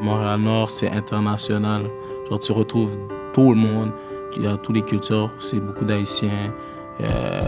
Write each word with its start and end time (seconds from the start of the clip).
Montréal-Nord, 0.00 0.70
c'est 0.70 0.90
international. 0.90 1.90
Genre, 2.28 2.38
tu 2.38 2.52
retrouves 2.52 2.96
tout 3.32 3.50
le 3.54 3.60
monde, 3.60 3.90
il 4.36 4.44
y 4.44 4.46
a 4.46 4.56
toutes 4.56 4.76
les 4.76 4.82
cultures, 4.82 5.30
c'est 5.38 5.60
beaucoup 5.60 5.84
d'Haïtiens, 5.84 6.52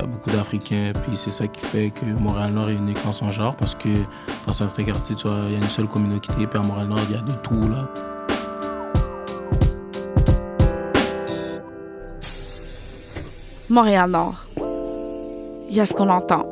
beaucoup 0.08 0.30
d'Africains, 0.30 0.92
puis 1.02 1.16
c'est 1.16 1.30
ça 1.30 1.46
qui 1.46 1.60
fait 1.60 1.90
que 1.90 2.04
Montréal-Nord 2.20 2.70
est 2.70 2.74
unique 2.74 2.98
en 3.06 3.12
son 3.12 3.30
genre, 3.30 3.54
parce 3.56 3.74
que 3.74 3.88
dans 4.46 4.52
certains 4.52 4.84
quartiers, 4.84 5.14
tu 5.14 5.28
vois, 5.28 5.38
il 5.46 5.52
y 5.52 5.54
a 5.54 5.58
une 5.58 5.68
seule 5.68 5.88
communauté, 5.88 6.32
puis 6.34 6.58
à 6.58 6.62
Montréal-Nord, 6.62 6.98
il 7.08 7.16
y 7.16 7.18
a 7.18 7.22
de 7.22 7.32
tout, 7.42 7.68
là. 7.68 7.88
Montréal-Nord. 13.68 14.34
Il 15.68 15.76
y 15.76 15.80
a 15.80 15.86
ce 15.86 15.94
qu'on 15.94 16.08
entend. 16.08 16.44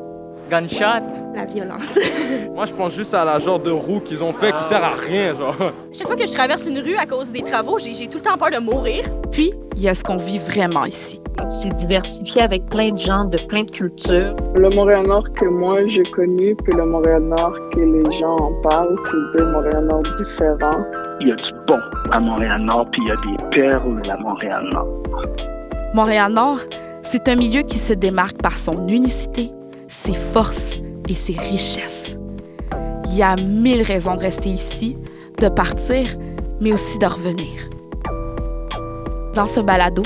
Gunshot. 0.49 1.18
La 1.39 1.45
violence. 1.45 2.01
Moi, 2.53 2.65
je 2.65 2.73
pense 2.73 2.97
juste 2.97 3.15
à 3.15 3.25
la 3.25 3.39
genre 3.39 3.61
de 3.61 3.71
roue 3.71 4.01
qu'ils 4.01 4.25
ont 4.25 4.33
fait 4.33 4.51
qui 4.57 4.65
sert 4.65 4.83
à 4.83 4.95
rien, 4.95 5.35
genre. 5.35 5.55
Chaque 5.93 6.09
fois 6.09 6.17
que 6.17 6.27
je 6.27 6.33
traverse 6.33 6.67
une 6.67 6.81
rue 6.81 6.97
à 6.97 7.07
cause 7.07 7.31
des 7.31 7.43
travaux, 7.43 7.79
j'ai 7.79 8.09
tout 8.09 8.19
le 8.19 8.25
temps 8.25 8.37
peur 8.37 8.51
de 8.51 8.59
mourir. 8.59 9.05
Puis, 9.31 9.53
il 9.77 9.83
y 9.83 9.89
a 9.89 9.95
ce 9.95 10.03
qu'on 10.03 10.17
vit 10.17 10.41
vraiment 10.41 10.85
ici. 10.85 11.21
C'est 11.49 11.73
diversifié 11.77 12.43
avec 12.43 12.67
plein 12.67 12.91
de 12.91 12.99
gens, 12.99 13.25
de 13.25 13.39
plein 13.47 13.63
de 13.63 13.71
cultures. 13.71 14.35
Le 14.57 14.69
Montréal-Nord 14.75 15.33
que 15.35 15.45
moi 15.45 15.87
j'ai 15.87 16.03
connu, 16.03 16.57
puis 16.57 16.73
le 16.77 16.85
Montréal-Nord 16.85 17.53
que 17.73 17.81
les 17.83 18.19
gens 18.19 18.35
en 18.35 18.53
parlent, 18.69 18.97
c'est 19.07 19.39
deux 19.39 19.53
Montréal-Nord 19.53 20.03
différents. 20.17 20.85
Il 21.21 21.29
y 21.29 21.33
a 21.33 21.37
du 21.37 21.53
bon 21.69 21.79
à 22.11 22.19
Montréal-Nord, 22.19 22.89
puis 22.91 23.01
il 23.05 23.09
y 23.09 23.13
a 23.13 23.17
des 23.17 23.71
perles 23.71 24.03
à 24.11 24.17
Montréal-Nord. 24.17 25.03
Montréal-Nord, 25.95 26.59
c'est 27.03 27.29
un 27.29 27.37
milieu 27.37 27.63
qui 27.63 27.79
se 27.79 27.93
démarque 27.93 28.43
par 28.43 28.59
son 28.59 28.89
unicité, 28.89 29.53
ses 29.87 30.15
forces 30.15 30.75
et 31.09 31.15
ses 31.15 31.37
richesses. 31.37 32.17
Il 33.07 33.17
y 33.17 33.23
a 33.23 33.37
mille 33.37 33.83
raisons 33.83 34.17
de 34.17 34.21
rester 34.21 34.51
ici, 34.51 34.97
de 35.41 35.49
partir, 35.49 36.07
mais 36.61 36.73
aussi 36.73 36.99
de 36.99 37.07
revenir. 37.07 37.69
Dans 39.35 39.47
ce 39.47 39.61
balado, 39.61 40.03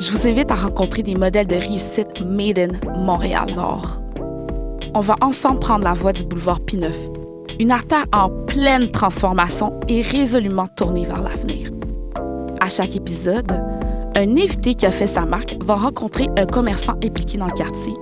je 0.00 0.10
vous 0.10 0.26
invite 0.26 0.50
à 0.50 0.56
rencontrer 0.56 1.02
des 1.02 1.14
modèles 1.14 1.46
de 1.46 1.56
réussite 1.56 2.20
made 2.20 2.58
in 2.58 2.98
Montréal-Nord. 2.98 4.02
On 4.94 5.00
va 5.00 5.14
ensemble 5.20 5.60
prendre 5.60 5.84
la 5.84 5.94
voie 5.94 6.12
du 6.12 6.24
boulevard 6.24 6.60
P9, 6.60 6.92
une 7.60 7.70
artère 7.70 8.04
en 8.12 8.28
pleine 8.46 8.90
transformation 8.90 9.78
et 9.88 10.02
résolument 10.02 10.66
tournée 10.66 11.06
vers 11.06 11.22
l'avenir. 11.22 11.70
À 12.60 12.68
chaque 12.68 12.96
épisode, 12.96 13.52
un 14.16 14.36
invité 14.36 14.74
qui 14.74 14.84
a 14.84 14.90
fait 14.90 15.06
sa 15.06 15.24
marque 15.24 15.56
va 15.64 15.74
rencontrer 15.74 16.28
un 16.36 16.46
commerçant 16.46 16.94
impliqué 17.02 17.38
dans 17.38 17.46
le 17.46 17.52
quartier 17.52 17.94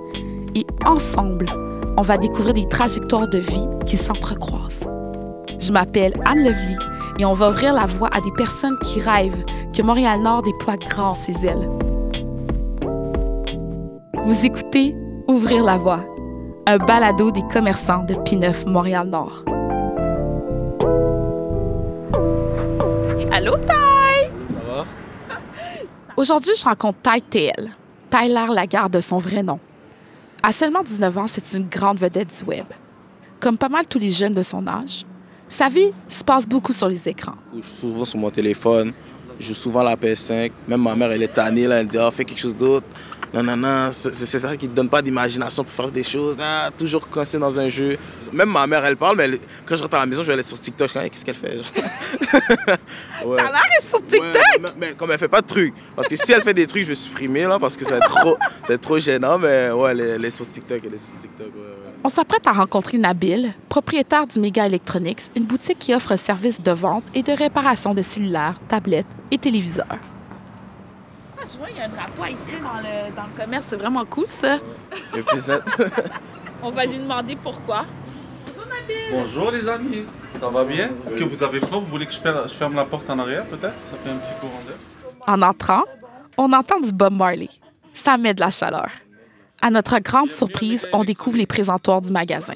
et 0.55 0.65
ensemble, 0.85 1.45
on 1.97 2.01
va 2.01 2.17
découvrir 2.17 2.53
des 2.53 2.67
trajectoires 2.67 3.27
de 3.27 3.37
vie 3.37 3.67
qui 3.85 3.97
s'entrecroisent. 3.97 4.87
Je 5.59 5.71
m'appelle 5.71 6.13
Anne 6.25 6.43
Levely 6.43 6.75
et 7.19 7.25
on 7.25 7.33
va 7.33 7.49
ouvrir 7.49 7.73
la 7.73 7.85
voie 7.85 8.09
à 8.11 8.21
des 8.21 8.31
personnes 8.31 8.77
qui 8.79 8.99
rêvent 8.99 9.45
que 9.75 9.81
Montréal-Nord 9.81 10.43
déploie 10.43 10.77
grand 10.77 11.13
ses 11.13 11.45
ailes. 11.45 11.69
Vous 14.23 14.45
écoutez 14.45 14.95
Ouvrir 15.27 15.63
la 15.63 15.77
voie, 15.77 16.03
un 16.67 16.77
balado 16.77 17.31
des 17.31 17.43
commerçants 17.43 18.03
de 18.03 18.15
P9 18.15 18.67
Montréal-Nord. 18.67 19.45
Allô, 23.31 23.55
Ty! 23.57 24.27
Ça 24.49 24.59
va? 24.67 24.85
Aujourd'hui, 26.17 26.53
je 26.53 26.65
rencontre 26.65 26.97
Ty 27.01 27.21
TL, 27.21 27.69
Tyler 28.09 28.45
Lagarde 28.53 28.93
de 28.93 28.99
son 28.99 29.19
vrai 29.19 29.41
nom. 29.41 29.59
À 30.43 30.51
seulement 30.51 30.81
19 30.81 31.17
ans, 31.19 31.27
c'est 31.27 31.53
une 31.53 31.67
grande 31.67 31.99
vedette 31.99 32.35
du 32.39 32.49
web. 32.49 32.65
Comme 33.39 33.57
pas 33.57 33.69
mal 33.69 33.85
tous 33.85 33.99
les 33.99 34.11
jeunes 34.11 34.33
de 34.33 34.41
son 34.41 34.65
âge, 34.67 35.05
sa 35.47 35.69
vie 35.69 35.91
se 36.07 36.23
passe 36.23 36.47
beaucoup 36.47 36.73
sur 36.73 36.87
les 36.87 37.07
écrans. 37.07 37.35
Je 37.53 37.61
joue 37.61 37.67
souvent 37.79 38.05
sur 38.05 38.17
mon 38.17 38.31
téléphone, 38.31 38.91
je 39.39 39.47
joue 39.47 39.53
souvent 39.53 39.83
la 39.83 39.95
PS5. 39.95 40.51
Même 40.67 40.81
ma 40.81 40.95
mère, 40.95 41.11
elle 41.11 41.23
est 41.23 41.33
tannée, 41.33 41.67
là, 41.67 41.81
elle 41.81 41.87
dit 41.87 41.97
oh, 41.99 42.09
fais 42.09 42.25
quelque 42.25 42.39
chose 42.39 42.55
d'autre. 42.55 42.87
Non, 43.33 43.43
non, 43.43 43.55
non, 43.55 43.89
c'est 43.93 44.11
ça 44.25 44.57
qui 44.57 44.67
ne 44.67 44.73
donne 44.73 44.89
pas 44.89 45.01
d'imagination 45.01 45.63
pour 45.63 45.71
faire 45.71 45.89
des 45.89 46.03
choses. 46.03 46.35
Ah, 46.39 46.69
toujours 46.77 47.07
coincé 47.07 47.37
dans 47.37 47.57
un 47.57 47.69
jeu. 47.69 47.97
Même 48.33 48.49
ma 48.49 48.67
mère, 48.67 48.83
elle 48.83 48.97
parle, 48.97 49.15
mais 49.15 49.39
quand 49.65 49.75
je 49.75 49.83
rentre 49.83 49.95
à 49.95 49.99
la 49.99 50.05
maison, 50.05 50.21
je 50.21 50.27
vais 50.27 50.33
aller 50.33 50.43
sur 50.43 50.59
TikTok. 50.59 50.89
Je 50.93 50.99
dis 50.99 51.09
qu'est-ce 51.11 51.23
qu'elle 51.23 51.35
fait? 51.35 51.59
Ouais. 53.25 53.37
Ta 53.37 53.51
mère 53.51 53.61
est 53.77 53.87
sur 53.87 54.01
TikTok 54.01 54.41
mais, 54.77 54.93
comme 54.93 55.11
elle 55.11 55.17
fait 55.17 55.27
pas 55.27 55.41
de 55.41 55.47
trucs. 55.47 55.73
Parce 55.95 56.07
que 56.07 56.15
si 56.15 56.31
elle 56.31 56.41
fait 56.41 56.53
des 56.53 56.67
trucs, 56.67 56.83
je 56.83 56.89
vais 56.89 56.95
supprimer, 56.95 57.43
là, 57.43 57.59
parce 57.59 57.77
que 57.77 57.85
ça 57.85 57.91
va 57.91 57.97
être 57.97 58.15
trop, 58.15 58.37
être 58.69 58.81
trop 58.81 58.99
gênant. 58.99 59.37
Mais 59.37 59.71
ouais, 59.71 59.91
elle 59.91 60.25
est, 60.25 60.31
sur 60.31 60.47
TikTok. 60.47 60.81
Elle 60.85 60.93
est 60.93 60.97
sur 60.97 61.19
TikTok, 61.19 61.47
ouais, 61.47 61.91
On 62.03 62.09
s'apprête 62.09 62.45
à 62.47 62.51
rencontrer 62.51 62.97
Nabil, 62.97 63.53
propriétaire 63.69 64.27
du 64.27 64.39
Mega 64.39 64.65
Electronics, 64.65 65.23
une 65.35 65.45
boutique 65.45 65.79
qui 65.79 65.93
offre 65.93 66.13
un 66.13 66.17
service 66.17 66.61
de 66.61 66.71
vente 66.71 67.03
et 67.13 67.23
de 67.23 67.31
réparation 67.31 67.93
de 67.93 68.01
cellulaires, 68.01 68.55
tablettes 68.67 69.05
et 69.31 69.37
téléviseurs. 69.37 69.85
Ah, 69.89 71.43
je 71.51 71.57
vois, 71.57 71.69
il 71.71 71.77
y 71.77 71.81
a 71.81 71.85
un 71.85 71.89
drapeau 71.89 72.25
ici 72.25 72.53
dans 72.61 72.79
le, 72.79 73.15
dans 73.15 73.23
le 73.23 73.43
commerce. 73.43 73.65
C'est 73.69 73.75
vraiment 73.75 74.05
cool, 74.05 74.27
ça. 74.27 74.57
Et 75.15 75.21
puis 75.21 75.39
ça... 75.39 75.61
On 76.63 76.69
va 76.69 76.85
lui 76.85 76.99
demander 76.99 77.35
pourquoi. 77.35 77.85
Bonjour, 79.11 79.51
les 79.51 79.67
amis. 79.67 80.03
Ça 80.39 80.49
va 80.49 80.63
bien? 80.63 80.91
Est-ce 81.05 81.15
que 81.15 81.23
vous 81.23 81.43
avez 81.43 81.59
froid? 81.59 81.79
Vous 81.79 81.87
voulez 81.87 82.05
que 82.05 82.13
je 82.13 82.19
ferme 82.53 82.75
la 82.75 82.85
porte 82.85 83.09
en 83.09 83.19
arrière, 83.19 83.45
peut-être? 83.45 83.75
Ça 83.83 83.95
fait 84.03 84.09
un 84.09 84.17
petit 84.17 84.31
courant 84.39 84.61
d'air. 84.65 84.77
En 85.27 85.41
entrant, 85.41 85.83
on 86.37 86.51
entend 86.53 86.79
du 86.79 86.91
Bob 86.91 87.13
Marley. 87.13 87.49
Ça 87.93 88.17
met 88.17 88.33
de 88.33 88.39
la 88.39 88.49
chaleur. 88.49 88.89
À 89.61 89.69
notre 89.69 89.99
grande 89.99 90.29
surprise, 90.29 90.87
on 90.93 91.03
découvre 91.03 91.37
les 91.37 91.45
présentoirs 91.45 92.01
du 92.01 92.11
magasin. 92.11 92.55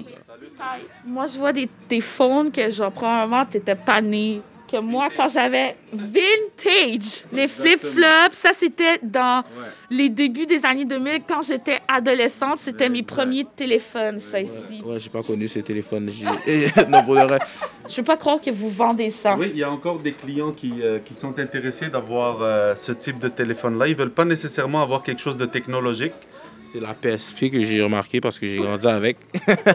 Moi, 1.05 1.25
je 1.27 1.37
vois 1.37 1.53
des, 1.53 1.69
des 1.89 2.01
phones 2.01 2.51
que, 2.51 2.71
genre, 2.71 2.91
probablement, 2.91 3.45
t'étais 3.45 3.75
pas 3.75 4.01
né 4.01 4.41
que 4.69 4.77
moi, 4.79 5.09
quand 5.15 5.27
j'avais 5.27 5.75
vintage, 5.91 7.25
les 7.31 7.47
flip-flops, 7.47 8.33
ça 8.33 8.51
c'était 8.53 8.99
dans 9.03 9.43
les 9.89 10.09
débuts 10.09 10.45
des 10.45 10.65
années 10.65 10.85
2000. 10.85 11.21
Quand 11.27 11.41
j'étais 11.41 11.79
adolescente, 11.87 12.57
c'était 12.57 12.89
mes 12.89 13.03
premiers 13.03 13.45
téléphones, 13.55 14.19
ça 14.19 14.39
ici. 14.39 14.81
Ouais, 14.83 14.99
j'ai 14.99 15.09
pas 15.09 15.23
connu 15.23 15.47
ces 15.47 15.63
téléphones. 15.63 16.05
non, 16.89 17.03
pour 17.03 17.15
le 17.15 17.21
Je 17.87 17.95
peux 17.95 18.03
pas 18.03 18.17
croire 18.17 18.41
que 18.41 18.51
vous 18.51 18.69
vendez 18.69 19.09
ça. 19.09 19.35
Oui, 19.37 19.51
il 19.53 19.59
y 19.59 19.63
a 19.63 19.71
encore 19.71 19.99
des 19.99 20.11
clients 20.11 20.51
qui, 20.51 20.73
euh, 20.81 20.99
qui 21.03 21.13
sont 21.13 21.37
intéressés 21.39 21.89
d'avoir 21.89 22.41
euh, 22.41 22.75
ce 22.75 22.91
type 22.91 23.19
de 23.19 23.27
téléphone-là. 23.27 23.87
Ils 23.87 23.95
veulent 23.95 24.11
pas 24.11 24.25
nécessairement 24.25 24.81
avoir 24.81 25.03
quelque 25.03 25.21
chose 25.21 25.37
de 25.37 25.45
technologique. 25.45 26.13
C'est 26.71 26.79
la 26.81 26.93
PSP 26.93 27.49
que 27.51 27.63
j'ai 27.63 27.81
remarqué 27.81 28.19
parce 28.19 28.37
que 28.37 28.47
j'ai 28.47 28.57
grandi 28.57 28.87
avec. 28.87 29.17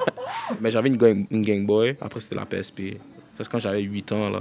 Mais 0.60 0.70
j'avais 0.70 0.88
une, 0.88 1.26
une 1.30 1.42
Game 1.42 1.64
Boy. 1.64 1.96
Après, 2.00 2.20
c'était 2.20 2.34
la 2.34 2.44
PSP. 2.44 2.98
Parce 3.36 3.48
que 3.48 3.52
quand 3.52 3.58
j'avais 3.58 3.80
8 3.80 4.12
ans, 4.12 4.28
là 4.28 4.40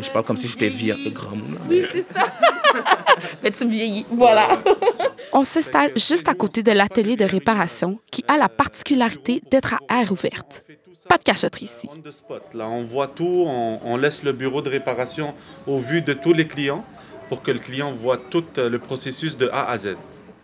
je 0.00 0.10
parle 0.10 0.24
comme 0.24 0.36
si 0.36 0.48
j'étais 0.48 0.68
vieux, 0.68 0.96
grand 1.10 1.36
monde. 1.36 1.58
Oui, 1.68 1.84
c'est 1.92 2.02
ça. 2.02 2.32
mais 3.42 3.50
tu 3.50 3.64
me 3.64 3.70
vieillis. 3.70 4.06
Voilà. 4.10 4.62
On 5.32 5.44
s'installe 5.44 5.92
juste 5.96 6.28
à 6.28 6.34
côté 6.34 6.62
de 6.62 6.72
l'atelier 6.72 7.16
de 7.16 7.24
réparation 7.24 7.98
qui 8.10 8.24
a 8.28 8.36
la 8.36 8.48
particularité 8.48 9.42
d'être 9.50 9.74
à 9.88 10.00
air 10.00 10.12
ouverte. 10.12 10.64
Pas 11.08 11.18
de 11.18 11.24
cachotterie 11.24 11.64
ici. 11.64 11.88
Là, 12.54 12.68
on 12.68 12.82
voit 12.82 13.08
tout, 13.08 13.44
on, 13.46 13.96
laisse 13.96 14.22
le 14.22 14.32
bureau 14.32 14.62
de 14.62 14.70
réparation 14.70 15.34
au 15.66 15.78
vu 15.78 16.00
de 16.00 16.12
tous 16.12 16.32
les 16.32 16.46
clients 16.46 16.84
pour 17.28 17.42
que 17.42 17.50
le 17.50 17.58
client 17.58 17.92
voit 17.92 18.18
tout 18.18 18.44
euh, 18.58 18.68
le 18.68 18.78
processus 18.78 19.36
de 19.36 19.48
A 19.52 19.70
à 19.70 19.78
Z. 19.78 19.96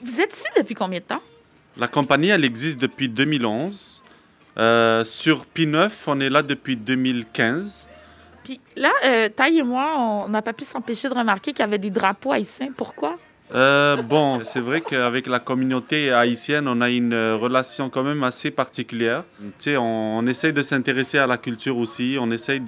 Vous 0.05 0.21
êtes 0.21 0.35
ici 0.35 0.47
depuis 0.57 0.75
combien 0.75 0.99
de 0.99 1.05
temps? 1.05 1.23
La 1.77 1.87
compagnie, 1.87 2.29
elle 2.29 2.45
existe 2.45 2.79
depuis 2.79 3.09
2011. 3.09 4.03
Euh, 4.59 5.05
sur 5.05 5.45
P9, 5.55 5.91
on 6.07 6.21
est 6.21 6.31
là 6.31 6.43
depuis 6.43 6.77
2015. 6.77 7.89
Là, 8.77 8.91
euh, 9.05 9.29
Taille 9.29 9.59
et 9.59 9.63
moi, 9.63 9.95
on 9.99 10.29
n'a 10.29 10.43
pas 10.43 10.53
pu 10.53 10.65
s'empêcher 10.65 11.09
de 11.09 11.15
remarquer 11.15 11.53
qu'il 11.53 11.61
y 11.61 11.69
avait 11.69 11.79
des 11.79 11.91
drapeaux 11.91 12.33
haïtiens. 12.33 12.69
Pourquoi? 12.77 13.17
Euh, 13.55 14.03
bon, 14.03 14.41
c'est 14.41 14.61
vrai 14.61 14.83
qu'avec 14.83 15.27
la 15.27 15.39
communauté 15.39 16.13
haïtienne, 16.13 16.69
on 16.69 16.83
a 16.83 16.91
une 16.91 17.15
relation 17.15 17.89
quand 17.89 18.03
même 18.03 18.23
assez 18.23 18.51
particulière. 18.51 19.25
Tu 19.41 19.51
sais, 19.59 19.77
on, 19.79 20.19
on 20.19 20.27
essaye 20.27 20.53
de 20.53 20.61
s'intéresser 20.61 21.17
à 21.17 21.27
la 21.27 21.39
culture 21.39 21.79
aussi, 21.79 22.19
on 22.21 22.31
essaye 22.31 22.61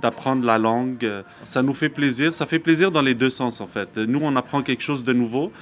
d'apprendre 0.00 0.46
la 0.46 0.56
langue. 0.56 1.24
Ça 1.42 1.62
nous 1.62 1.74
fait 1.74 1.88
plaisir, 1.88 2.32
ça 2.32 2.46
fait 2.46 2.60
plaisir 2.60 2.92
dans 2.92 3.02
les 3.02 3.14
deux 3.14 3.30
sens 3.30 3.60
en 3.60 3.66
fait. 3.66 3.96
Nous, 3.96 4.20
on 4.22 4.36
apprend 4.36 4.62
quelque 4.62 4.82
chose 4.82 5.02
de 5.02 5.12
nouveau, 5.12 5.52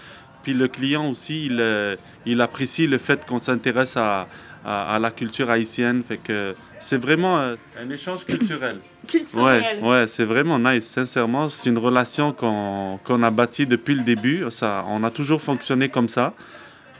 puis 0.48 0.56
le 0.56 0.66
client 0.66 1.10
aussi, 1.10 1.44
il, 1.44 1.58
euh, 1.60 1.94
il 2.24 2.40
apprécie 2.40 2.86
le 2.86 2.96
fait 2.96 3.26
qu'on 3.26 3.38
s'intéresse 3.38 3.98
à, 3.98 4.26
à, 4.64 4.98
la 4.98 5.10
culture 5.10 5.50
haïtienne. 5.50 6.02
Fait 6.08 6.16
que 6.16 6.54
c'est 6.78 6.96
vraiment 6.96 7.38
euh, 7.38 7.54
un 7.78 7.90
échange 7.90 8.24
culturel. 8.24 8.78
culturel. 9.06 9.78
Ouais, 9.82 9.88
ouais 9.90 10.06
c'est 10.06 10.24
vraiment 10.24 10.58
nice. 10.58 10.86
Sincèrement, 10.86 11.50
c'est 11.50 11.68
une 11.68 11.76
relation 11.76 12.32
qu'on 12.32 13.22
a 13.22 13.30
bâtie 13.30 13.66
depuis 13.66 13.94
le 13.94 14.04
début. 14.04 14.42
Ça, 14.48 14.86
on 14.88 15.04
a 15.04 15.10
toujours 15.10 15.42
fonctionné 15.42 15.90
comme 15.90 16.08
ça. 16.08 16.32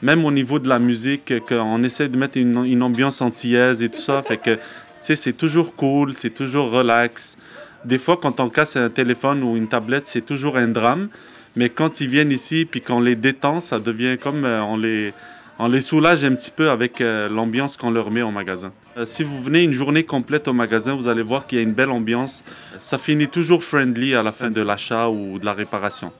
Même 0.02 0.26
au 0.26 0.30
niveau 0.30 0.58
de 0.58 0.68
la 0.68 0.78
musique, 0.78 1.32
qu'on 1.46 1.82
essaie 1.82 2.10
de 2.10 2.18
mettre 2.18 2.36
une, 2.36 2.66
une 2.66 2.82
ambiance 2.82 3.22
antillaise 3.22 3.82
et 3.82 3.88
tout 3.88 3.98
ça. 3.98 4.20
Fait 4.20 4.36
que, 4.36 4.56
tu 4.56 4.60
sais, 5.00 5.14
c'est 5.14 5.32
toujours 5.32 5.74
cool, 5.74 6.12
c'est 6.12 6.34
toujours 6.34 6.70
relax. 6.70 7.38
Des 7.86 7.96
fois, 7.96 8.18
quand 8.20 8.40
on 8.40 8.50
casse 8.50 8.76
un 8.76 8.90
téléphone 8.90 9.42
ou 9.42 9.56
une 9.56 9.68
tablette, 9.68 10.06
c'est 10.06 10.26
toujours 10.26 10.58
un 10.58 10.68
drame. 10.68 11.08
Mais 11.58 11.70
quand 11.70 12.00
ils 12.00 12.08
viennent 12.08 12.30
ici, 12.30 12.64
puis 12.70 12.80
qu'on 12.80 13.00
les 13.00 13.16
détend, 13.16 13.58
ça 13.58 13.80
devient 13.80 14.16
comme 14.16 14.44
euh, 14.44 14.62
on 14.62 14.76
les 14.76 15.12
on 15.58 15.66
les 15.66 15.80
soulage 15.80 16.22
un 16.22 16.36
petit 16.36 16.52
peu 16.52 16.70
avec 16.70 17.00
euh, 17.00 17.28
l'ambiance 17.28 17.76
qu'on 17.76 17.90
leur 17.90 18.12
met 18.12 18.22
au 18.22 18.30
magasin. 18.30 18.70
Euh, 18.96 19.04
si 19.04 19.24
vous 19.24 19.42
venez 19.42 19.64
une 19.64 19.72
journée 19.72 20.04
complète 20.04 20.46
au 20.46 20.52
magasin, 20.52 20.94
vous 20.94 21.08
allez 21.08 21.24
voir 21.24 21.48
qu'il 21.48 21.58
y 21.58 21.60
a 21.60 21.64
une 21.64 21.72
belle 21.72 21.90
ambiance. 21.90 22.44
Ça 22.78 22.96
finit 22.96 23.26
toujours 23.26 23.64
friendly 23.64 24.14
à 24.14 24.22
la 24.22 24.30
fin 24.30 24.50
de 24.50 24.62
l'achat 24.62 25.08
ou 25.08 25.40
de 25.40 25.44
la 25.44 25.52
réparation. 25.52 26.12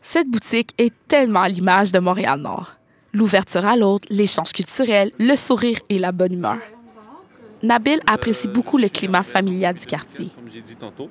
Cette 0.00 0.28
boutique 0.28 0.70
est 0.78 0.94
tellement 1.08 1.42
à 1.42 1.48
l'image 1.48 1.90
de 1.90 1.98
Montréal-Nord. 1.98 2.76
L'ouverture 3.12 3.66
à 3.66 3.76
l'autre, 3.76 4.06
l'échange 4.10 4.52
culturel, 4.52 5.10
le 5.18 5.34
sourire 5.34 5.80
et 5.88 5.98
la 5.98 6.12
bonne 6.12 6.34
humeur. 6.34 6.58
Nabil 7.64 7.98
apprécie 8.06 8.46
beaucoup 8.46 8.78
le 8.78 8.88
climat 8.88 9.24
familial 9.24 9.74
du 9.74 9.86
quartier. 9.86 10.28
Comme 10.36 10.52
j'ai 10.54 10.62
dit 10.62 10.76
tantôt. 10.76 11.10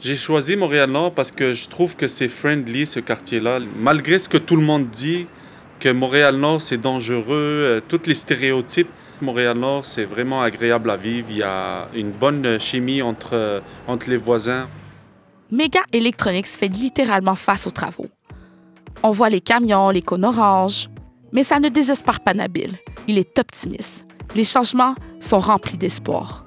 J'ai 0.00 0.16
choisi 0.16 0.56
Montréal-Nord 0.56 1.12
parce 1.12 1.30
que 1.30 1.52
je 1.52 1.68
trouve 1.68 1.94
que 1.94 2.08
c'est 2.08 2.30
friendly, 2.30 2.86
ce 2.86 3.00
quartier-là. 3.00 3.58
Malgré 3.78 4.18
ce 4.18 4.30
que 4.30 4.38
tout 4.38 4.56
le 4.56 4.62
monde 4.62 4.88
dit, 4.88 5.26
que 5.78 5.90
Montréal-Nord, 5.90 6.62
c'est 6.62 6.78
dangereux, 6.78 7.36
euh, 7.36 7.80
tous 7.86 8.00
les 8.06 8.14
stéréotypes, 8.14 8.88
Montréal-Nord, 9.20 9.84
c'est 9.84 10.06
vraiment 10.06 10.40
agréable 10.40 10.88
à 10.88 10.96
vivre. 10.96 11.26
Il 11.30 11.36
y 11.36 11.42
a 11.42 11.88
une 11.94 12.12
bonne 12.12 12.58
chimie 12.58 13.02
entre, 13.02 13.34
euh, 13.34 13.60
entre 13.86 14.08
les 14.08 14.16
voisins. 14.16 14.68
Mega 15.50 15.80
Electronics 15.92 16.46
fait 16.46 16.68
littéralement 16.68 17.34
face 17.34 17.66
aux 17.66 17.70
travaux. 17.70 18.08
On 19.02 19.10
voit 19.10 19.28
les 19.28 19.42
camions, 19.42 19.90
les 19.90 20.02
cônes 20.02 20.24
oranges, 20.24 20.88
mais 21.30 21.42
ça 21.42 21.60
ne 21.60 21.68
désespère 21.68 22.20
pas 22.20 22.32
Nabil. 22.32 22.72
Il 23.06 23.18
est 23.18 23.38
optimiste. 23.38 24.06
Les 24.34 24.44
changements 24.44 24.94
sont 25.20 25.40
remplis 25.40 25.76
d'espoir. 25.76 26.46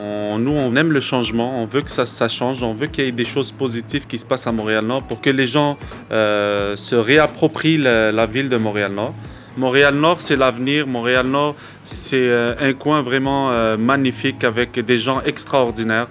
On- 0.00 0.38
nous, 0.38 0.52
on 0.52 0.74
aime 0.76 0.92
le 0.92 1.00
changement, 1.00 1.60
on 1.62 1.66
veut 1.66 1.82
que 1.82 1.90
ça, 1.90 2.06
ça 2.06 2.28
change, 2.28 2.62
on 2.62 2.72
veut 2.72 2.86
qu'il 2.86 3.04
y 3.04 3.08
ait 3.08 3.12
des 3.12 3.24
choses 3.24 3.50
positives 3.50 4.06
qui 4.06 4.18
se 4.18 4.24
passent 4.24 4.46
à 4.46 4.52
Montréal-Nord 4.52 5.02
pour 5.04 5.20
que 5.20 5.30
les 5.30 5.46
gens 5.46 5.76
euh, 6.12 6.76
se 6.76 6.94
réapproprient 6.94 7.78
la, 7.78 8.12
la 8.12 8.26
ville 8.26 8.48
de 8.48 8.56
Montréal-Nord. 8.56 9.14
Montréal-Nord, 9.56 10.20
c'est 10.20 10.36
l'avenir. 10.36 10.86
Montréal-Nord, 10.86 11.56
c'est 11.82 12.16
euh, 12.16 12.54
un 12.60 12.72
coin 12.74 13.02
vraiment 13.02 13.50
euh, 13.50 13.76
magnifique 13.76 14.44
avec 14.44 14.78
des 14.78 14.98
gens 15.00 15.20
extraordinaires. 15.26 16.06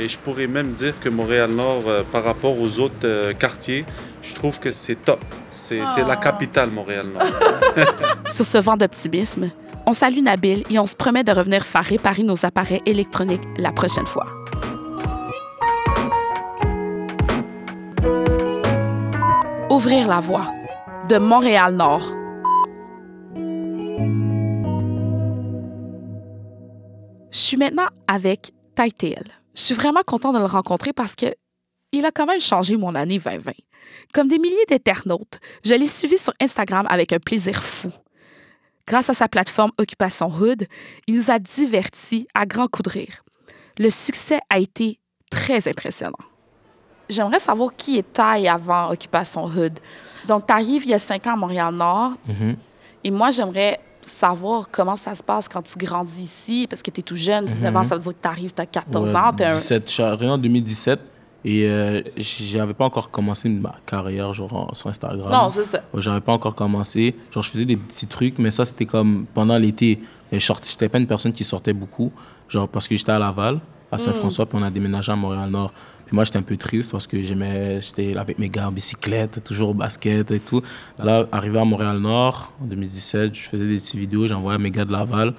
Et 0.00 0.08
je 0.08 0.18
pourrais 0.18 0.46
même 0.48 0.72
dire 0.72 0.94
que 1.00 1.08
Montréal-Nord, 1.08 1.82
euh, 1.86 2.02
par 2.10 2.24
rapport 2.24 2.58
aux 2.60 2.80
autres 2.80 2.94
euh, 3.04 3.32
quartiers, 3.34 3.84
je 4.22 4.34
trouve 4.34 4.58
que 4.58 4.72
c'est 4.72 4.96
top. 4.96 5.24
C'est 5.52 5.80
c'est 5.94 6.02
la 6.04 6.16
capitale, 6.16 6.70
Montréal-Nord. 6.70 7.22
Sur 8.28 8.44
ce 8.44 8.58
vent 8.58 8.76
d'optimisme, 8.76 9.50
on 9.86 9.92
salue 9.92 10.22
Nabil 10.22 10.64
et 10.70 10.78
on 10.78 10.86
se 10.86 10.96
promet 10.96 11.24
de 11.24 11.32
revenir 11.32 11.64
faire 11.64 11.84
réparer 11.84 12.22
nos 12.22 12.44
appareils 12.44 12.82
électroniques 12.86 13.42
la 13.56 13.72
prochaine 13.72 14.06
fois. 14.06 14.26
Ouvrir 19.70 20.08
la 20.08 20.20
voie 20.20 20.52
de 21.08 21.18
Montréal-Nord. 21.18 22.14
Je 27.30 27.38
suis 27.38 27.56
maintenant 27.56 27.88
avec 28.06 28.52
Taïtel. 28.74 29.24
Je 29.54 29.62
suis 29.62 29.74
vraiment 29.74 30.02
contente 30.06 30.34
de 30.34 30.38
le 30.40 30.46
rencontrer 30.46 30.92
parce 30.92 31.14
que 31.14 31.26
il 31.92 32.04
a 32.04 32.10
quand 32.10 32.26
même 32.26 32.40
changé 32.40 32.76
mon 32.76 32.94
année 32.94 33.18
2020. 33.18 33.52
Comme 34.12 34.28
des 34.28 34.38
milliers 34.38 34.66
d'internautes, 34.68 35.40
je 35.64 35.74
l'ai 35.74 35.86
suivi 35.86 36.18
sur 36.18 36.32
Instagram 36.40 36.86
avec 36.90 37.12
un 37.12 37.18
plaisir 37.18 37.62
fou. 37.62 37.90
Grâce 38.88 39.10
à 39.10 39.12
sa 39.14 39.28
plateforme 39.28 39.70
Occupation 39.76 40.28
Hood, 40.32 40.66
il 41.06 41.14
nous 41.14 41.30
a 41.30 41.38
divertis 41.38 42.26
à 42.34 42.46
grands 42.46 42.68
coups 42.68 42.88
de 42.88 42.98
rire. 42.98 43.22
Le 43.78 43.90
succès 43.90 44.40
a 44.48 44.58
été 44.58 44.98
très 45.30 45.68
impressionnant. 45.68 46.16
J'aimerais 47.10 47.38
savoir 47.38 47.76
qui 47.76 47.98
est 47.98 48.12
Taille 48.14 48.48
avant 48.48 48.90
Occupation 48.90 49.44
Hood. 49.44 49.78
Donc, 50.26 50.46
tu 50.46 50.52
arrives 50.54 50.84
il 50.84 50.90
y 50.90 50.94
a 50.94 50.98
cinq 50.98 51.26
ans 51.26 51.34
à 51.34 51.36
Montréal-Nord. 51.36 52.12
Mhm. 52.26 52.56
Et 53.04 53.10
moi, 53.10 53.28
j'aimerais 53.28 53.78
savoir 54.00 54.70
comment 54.70 54.96
ça 54.96 55.14
se 55.14 55.22
passe 55.22 55.48
quand 55.48 55.60
tu 55.60 55.76
grandis 55.76 56.22
ici, 56.22 56.66
parce 56.68 56.80
que 56.82 56.90
tu 56.90 57.00
es 57.00 57.02
tout 57.02 57.16
jeune, 57.16 57.44
19 57.46 57.76
ans, 57.76 57.82
ça 57.82 57.94
veut 57.94 58.00
dire 58.00 58.12
que 58.12 58.22
tu 58.22 58.28
arrives, 58.28 58.54
tu 58.54 58.62
as 58.62 58.66
14 58.66 59.10
Ouais, 59.10 59.16
ans. 59.16 59.32
t'es 59.34 59.44
un- 59.44 59.50
17, 59.50 59.86
je 59.86 59.92
suis 59.92 60.02
en 60.02 60.38
2017 60.38 60.98
et 61.44 61.68
euh, 61.68 62.00
j'avais 62.16 62.74
pas 62.74 62.84
encore 62.84 63.10
commencé 63.10 63.48
ma 63.48 63.74
carrière 63.86 64.32
genre 64.32 64.52
en- 64.70 64.74
sur 64.74 64.88
Instagram. 64.88 65.30
Non, 65.30 65.48
c'est 65.48 65.62
ça. 65.62 65.82
Ouais, 65.94 66.00
J'avais 66.00 66.20
pas 66.20 66.32
encore 66.32 66.54
commencé. 66.54 67.14
Genre, 67.30 67.42
je 67.42 67.50
faisais 67.50 67.64
des 67.64 67.76
petits 67.76 68.06
trucs, 68.06 68.38
mais 68.38 68.50
ça, 68.50 68.64
c'était 68.64 68.86
comme 68.86 69.26
pendant 69.34 69.56
l'été. 69.56 70.00
Je 70.32 70.38
j'étais 70.38 70.88
pas 70.88 70.98
une 70.98 71.06
personne 71.06 71.32
qui 71.32 71.44
sortait 71.44 71.72
beaucoup. 71.72 72.12
Genre, 72.48 72.68
parce 72.68 72.88
que 72.88 72.96
j'étais 72.96 73.12
à 73.12 73.18
Laval, 73.18 73.60
à 73.92 73.98
Saint-François, 73.98 74.46
puis 74.46 74.58
on 74.60 74.62
a 74.62 74.70
déménagé 74.70 75.12
à 75.12 75.16
Montréal-Nord. 75.16 75.72
Puis 76.06 76.14
moi, 76.14 76.24
j'étais 76.24 76.38
un 76.38 76.42
peu 76.42 76.56
triste 76.56 76.90
parce 76.90 77.06
que 77.06 77.22
j'aimais, 77.22 77.80
j'étais 77.82 78.16
avec 78.16 78.38
mes 78.38 78.48
gars 78.48 78.68
en 78.68 78.72
bicyclette, 78.72 79.44
toujours 79.44 79.70
au 79.70 79.74
basket 79.74 80.30
et 80.30 80.40
tout. 80.40 80.62
Là, 80.98 81.26
arrivé 81.32 81.58
à 81.60 81.64
Montréal-Nord, 81.64 82.52
en 82.62 82.64
2017, 82.64 83.34
je 83.34 83.48
faisais 83.48 83.66
des 83.66 83.74
petites 83.76 83.94
vidéos, 84.00 84.26
j'envoyais 84.26 84.56
à 84.56 84.58
mes 84.58 84.70
gars 84.70 84.84
de 84.86 84.92
Laval. 84.92 85.28
Euh, 85.28 85.32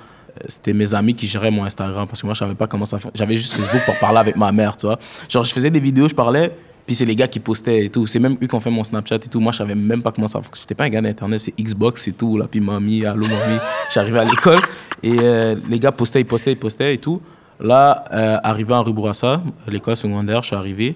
C'était 0.48 0.74
mes 0.74 0.94
amis 0.94 1.14
qui 1.14 1.28
géraient 1.28 1.52
mon 1.52 1.64
Instagram 1.66 2.08
parce 2.08 2.22
que 2.22 2.26
moi, 2.26 2.34
je 2.34 2.40
savais 2.40 2.56
pas 2.56 2.68
comment 2.68 2.86
ça. 2.86 2.98
J'avais 3.14 3.36
juste 3.36 3.54
Facebook 3.54 3.82
pour 3.86 3.98
parler 4.00 4.20
avec 4.20 4.36
ma 4.36 4.52
mère, 4.52 4.78
tu 4.78 4.86
vois. 4.86 5.00
Genre, 5.28 5.44
je 5.44 5.54
faisais 5.54 5.70
des 5.70 5.80
vidéos, 5.80 6.08
je 6.08 6.16
parlais, 6.16 6.52
puis 6.86 6.96
c'est 6.96 7.06
les 7.06 7.16
gars 7.16 7.28
qui 7.28 7.40
postaient 7.40 7.86
et 7.86 7.90
tout. 7.90 8.08
C'est 8.08 8.20
même 8.20 8.38
eux 8.42 8.48
qui 8.48 8.56
ont 8.56 8.60
fait 8.60 8.72
mon 8.72 8.84
Snapchat 8.84 9.16
et 9.16 9.30
tout. 9.30 9.40
Moi, 9.40 9.52
je 9.52 9.58
savais 9.60 9.76
même 9.76 10.02
pas 10.02 10.12
comment 10.12 10.28
ça. 10.28 10.40
J'étais 10.60 10.76
pas 10.76 10.86
un 10.86 10.90
gars 10.90 11.02
d'Internet, 11.02 11.40
c'est 11.40 11.54
Xbox 11.60 12.08
et 12.08 12.14
tout. 12.14 12.38
Là, 12.38 12.48
puis 12.50 12.62
mamie, 12.62 13.06
allô 13.06 13.28
mamie. 13.28 13.60
J'arrivais 13.94 14.20
à 14.20 14.26
l'école 14.26 14.62
et 15.04 15.16
euh, 15.20 15.56
les 15.68 15.80
gars 15.80 15.92
postaient, 15.92 16.22
ils 16.22 16.26
postaient, 16.26 16.54
ils 16.54 16.60
postaient 16.60 16.96
et 16.96 16.98
tout. 16.98 17.22
Là, 17.60 18.06
euh, 18.14 18.38
arrivé 18.42 18.74
à 18.74 18.84
l'école 19.68 19.98
secondaire, 19.98 20.42
je 20.42 20.48
suis 20.48 20.56
arrivé. 20.56 20.96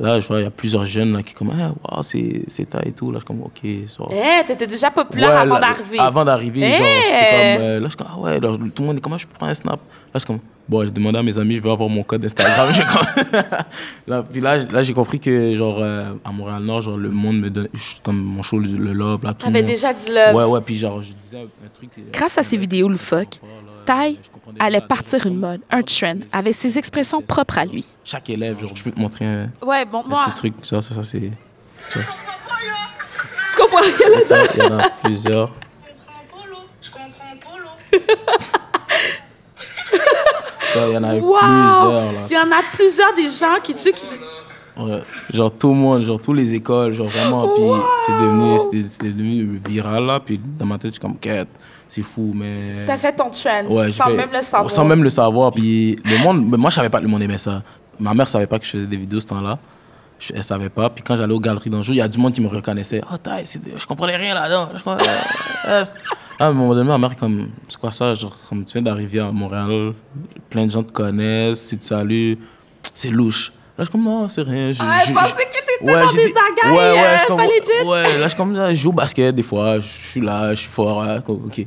Là, 0.00 0.18
je 0.18 0.26
vois, 0.26 0.40
il 0.40 0.44
y 0.44 0.46
a 0.46 0.50
plusieurs 0.50 0.84
jeunes 0.84 1.12
là, 1.12 1.22
qui 1.22 1.34
comme, 1.34 1.52
ah, 1.56 1.72
wow, 1.96 2.02
c'est 2.02 2.44
ta 2.68 2.80
et 2.84 2.90
tout. 2.92 3.12
Là, 3.12 3.18
je 3.18 3.20
suis 3.20 3.26
comme, 3.26 3.42
ok. 3.42 3.60
Eh, 3.64 4.44
t'étais 4.44 4.66
déjà 4.66 4.90
populaire 4.90 5.28
Ouais, 5.30 5.36
avant 5.36 5.60
d'arriver. 5.60 5.98
Avant 6.00 6.24
d'arriver, 6.24 6.60
genre, 6.72 6.80
Eh! 6.82 7.02
j'étais 7.04 7.30
comme, 7.56 7.64
euh, 7.64 7.80
là, 7.80 7.84
je 7.84 7.88
suis 7.90 7.96
comme, 7.96 8.06
ah 8.10 8.18
ouais, 8.18 8.40
tout 8.40 8.82
le 8.82 8.86
monde 8.86 8.96
est 8.96 9.00
comment 9.00 9.18
je 9.18 9.26
peux 9.26 9.34
prendre 9.34 9.50
un 9.50 9.54
snap. 9.54 9.78
Là, 9.80 9.80
je 10.14 10.18
suis 10.18 10.26
comme, 10.26 10.40
bon, 10.68 10.84
j'ai 10.84 10.90
demandé 10.90 11.18
à 11.18 11.22
mes 11.22 11.38
amis, 11.38 11.56
je 11.56 11.60
veux 11.62 11.70
avoir 11.70 11.88
mon 11.88 12.02
code 12.02 12.24
Instagram. 12.24 12.70
Là, 14.06 14.22
puis 14.30 14.40
là, 14.40 14.58
là, 14.58 14.82
j'ai 14.82 14.92
compris 14.94 15.20
que, 15.20 15.54
genre, 15.54 15.78
euh, 15.80 16.12
à 16.24 16.32
Montréal-Nord, 16.32 16.82
genre, 16.82 16.96
le 16.96 17.10
monde 17.10 17.38
me 17.38 17.50
donne, 17.50 17.68
je- 17.72 18.02
comme 18.02 18.20
mon 18.20 18.42
show, 18.42 18.58
le, 18.58 18.92
love, 18.92 19.24
là, 19.24 19.32
tout 19.32 19.46
T'avais 19.46 19.62
déjà 19.62 19.92
dit 19.92 20.10
love. 20.12 20.34
Ouais, 20.34 20.44
ouais, 20.44 20.60
puis 20.60 20.76
genre, 20.76 21.00
je 21.02 21.12
disais 21.12 21.38
un, 21.38 21.42
un 21.44 21.68
truc. 21.72 21.90
euh, 21.98 22.02
Grâce 22.12 22.36
à 22.36 22.42
ces 22.42 22.56
vidéos 22.56 22.88
loufoques, 22.88 23.40
Je 23.86 24.30
comprenais 24.30 24.58
allait 24.60 24.80
partir 24.80 25.26
une 25.26 25.36
mode, 25.38 25.60
un 25.70 25.82
trend, 25.82 26.16
avec 26.32 26.54
ses 26.54 26.78
expressions 26.78 27.20
propres 27.22 27.58
à 27.58 27.64
lui. 27.64 27.84
Chaque 28.04 28.28
élève, 28.30 28.58
genre, 28.60 28.70
je 28.74 28.82
peux 28.82 28.90
te 28.90 28.98
montrer 29.00 29.24
un, 29.24 29.50
Ouais, 29.62 29.84
bon, 29.84 30.02
un 30.04 30.08
moi, 30.08 30.24
petit 30.26 30.34
truc, 30.36 30.54
ça, 30.62 30.80
ça, 30.82 30.94
ça 30.94 31.02
c'est. 31.04 31.30
je 31.90 33.56
comprends 33.56 33.80
rien 33.80 34.08
là-dedans. 34.08 34.44
ça, 34.44 34.52
Il 34.54 34.62
y 34.62 34.66
en 34.66 34.78
a 34.78 34.90
plusieurs. 35.02 35.52
Ça, 40.72 40.88
il 40.88 40.92
y 40.94 40.96
en 40.96 41.04
a 41.04 41.14
Wow! 41.14 41.38
plusieurs, 41.38 42.12
là. 42.12 42.20
Il 42.28 42.34
y 42.34 42.38
en 42.38 42.50
a 42.50 42.62
plusieurs 42.72 43.14
des 43.14 43.28
gens 43.28 43.60
qui 43.62 43.74
tuent, 43.74 43.92
qui 43.92 44.18
genre 45.32 45.52
tout 45.56 45.68
le 45.68 45.74
monde, 45.74 46.02
genre 46.02 46.20
toutes 46.20 46.36
les 46.36 46.54
écoles, 46.54 46.92
genre 46.92 47.08
vraiment, 47.08 47.48
puis 47.54 47.62
c'est 48.04 48.12
devenu, 48.12 48.56
devenu 49.14 49.60
viral 49.66 50.04
là, 50.04 50.20
puis 50.20 50.40
dans 50.58 50.66
ma 50.66 50.76
tête, 50.78 50.88
je 50.90 50.92
suis 50.94 51.00
comme, 51.00 51.16
quête, 51.16 51.48
c'est 51.88 52.02
fou, 52.02 52.32
mais. 52.34 52.84
T'as 52.86 52.98
fait 52.98 53.12
ton 53.12 53.30
trend, 53.30 53.64
Ouais, 53.68 53.90
sans 53.92 54.04
fait- 54.06 54.16
même 54.16 54.30
le 54.32 54.42
savoir. 54.42 54.70
Sans 54.70 54.84
même 54.84 55.02
le 55.02 55.10
savoir, 55.10 55.52
puis 55.52 55.96
le 56.04 56.18
monde, 56.22 56.44
mais 56.50 56.56
moi 56.56 56.70
je 56.70 56.74
savais 56.76 56.88
pas 56.90 56.98
que 56.98 57.04
le 57.04 57.10
monde 57.10 57.22
aimait 57.22 57.38
ça. 57.38 57.62
Ma 58.00 58.12
mère 58.14 58.26
savait 58.26 58.46
pas 58.48 58.58
que 58.58 58.64
je 58.64 58.70
faisais 58.72 58.86
des 58.86 58.96
vidéos 58.96 59.20
ce 59.20 59.26
temps-là, 59.28 59.58
Je- 60.18 60.32
elle 60.34 60.44
savait 60.44 60.70
pas, 60.70 60.88
puis 60.90 61.02
quand 61.02 61.16
j'allais 61.16 61.34
aux 61.34 61.40
galeries 61.40 61.68
d'un 61.70 61.82
jour, 61.82 61.92
il 61.94 61.98
y 61.98 62.00
a 62.00 62.06
du 62.08 62.18
monde 62.18 62.32
qui 62.32 62.40
me 62.40 62.46
reconnaissait. 62.48 63.00
Oh, 63.12 63.16
taille, 63.16 63.44
je 63.76 63.84
comprenais 63.84 64.16
rien 64.16 64.32
là-dedans. 64.34 64.68
Je 64.74 65.70
Yes. 65.70 65.92
Ah, 66.38 66.46
à 66.46 66.48
un 66.48 66.52
moment 66.52 66.74
donné, 66.74 66.88
ma 66.88 66.98
mère 66.98 67.16
comme, 67.16 67.48
c'est 67.68 67.78
quoi 67.78 67.92
ça? 67.92 68.12
Genre, 68.14 68.34
comme 68.48 68.64
tu 68.64 68.72
viens 68.72 68.82
d'arriver 68.82 69.20
à 69.20 69.30
Montréal, 69.30 69.92
plein 70.50 70.66
de 70.66 70.70
gens 70.72 70.82
te 70.82 70.90
connaissent, 70.90 71.60
si 71.60 71.78
tu 71.78 71.86
salues, 71.86 72.38
c'est 72.92 73.10
louche. 73.10 73.52
Là, 73.76 73.84
je 73.84 73.90
comme, 73.90 74.04
non, 74.04 74.28
c'est 74.28 74.42
rien. 74.42 74.72
Je, 74.72 74.80
Ah, 74.82 74.98
je- 75.02 75.08
je 75.08 75.14
pensais 75.14 75.32
que 75.32 75.50
t'étais 75.50 75.92
dans 75.92 76.08
j'ai 76.08 76.26
des 76.28 76.32
bagailles, 76.32 76.70
ouais, 76.70 77.00
ouais, 77.00 77.06
euh, 77.06 77.26
comme-. 77.26 77.40
Ouais, 77.40 78.18
là, 78.18 78.22
je 78.22 78.28
suis 78.28 78.36
comme, 78.36 78.52
là, 78.54 78.72
je 78.72 78.80
joue 78.80 78.90
au 78.90 78.92
basket 78.92 79.34
des 79.34 79.42
fois, 79.42 79.80
je 79.80 79.86
suis 79.86 80.20
là, 80.20 80.54
je 80.54 80.60
suis 80.60 80.70
fort, 80.70 81.02
là, 81.04 81.20
comme, 81.20 81.44
ok. 81.46 81.66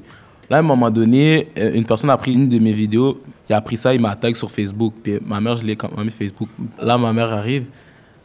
Là, 0.49 0.57
à 0.57 0.59
un 0.59 0.63
moment 0.63 0.89
donné, 0.89 1.49
euh, 1.59 1.73
une 1.73 1.83
personne 1.83 2.09
a 2.09 2.15
pris 2.15 2.33
une 2.33 2.47
de 2.47 2.59
mes 2.59 2.71
vidéos, 2.71 3.21
il 3.49 3.53
a 3.53 3.59
pris 3.59 3.75
ça, 3.75 3.93
il 3.93 3.99
m'a 3.99 4.15
tag 4.15 4.35
sur 4.37 4.49
Facebook, 4.49 4.93
puis 5.03 5.19
ma 5.25 5.41
mère, 5.41 5.57
je 5.57 5.65
l'ai 5.65 5.75
quand 5.75 5.93
même 5.95 6.05
mis 6.05 6.11
Facebook. 6.11 6.47
Là, 6.81 6.97
ma 6.97 7.11
mère 7.11 7.33
arrive, 7.33 7.65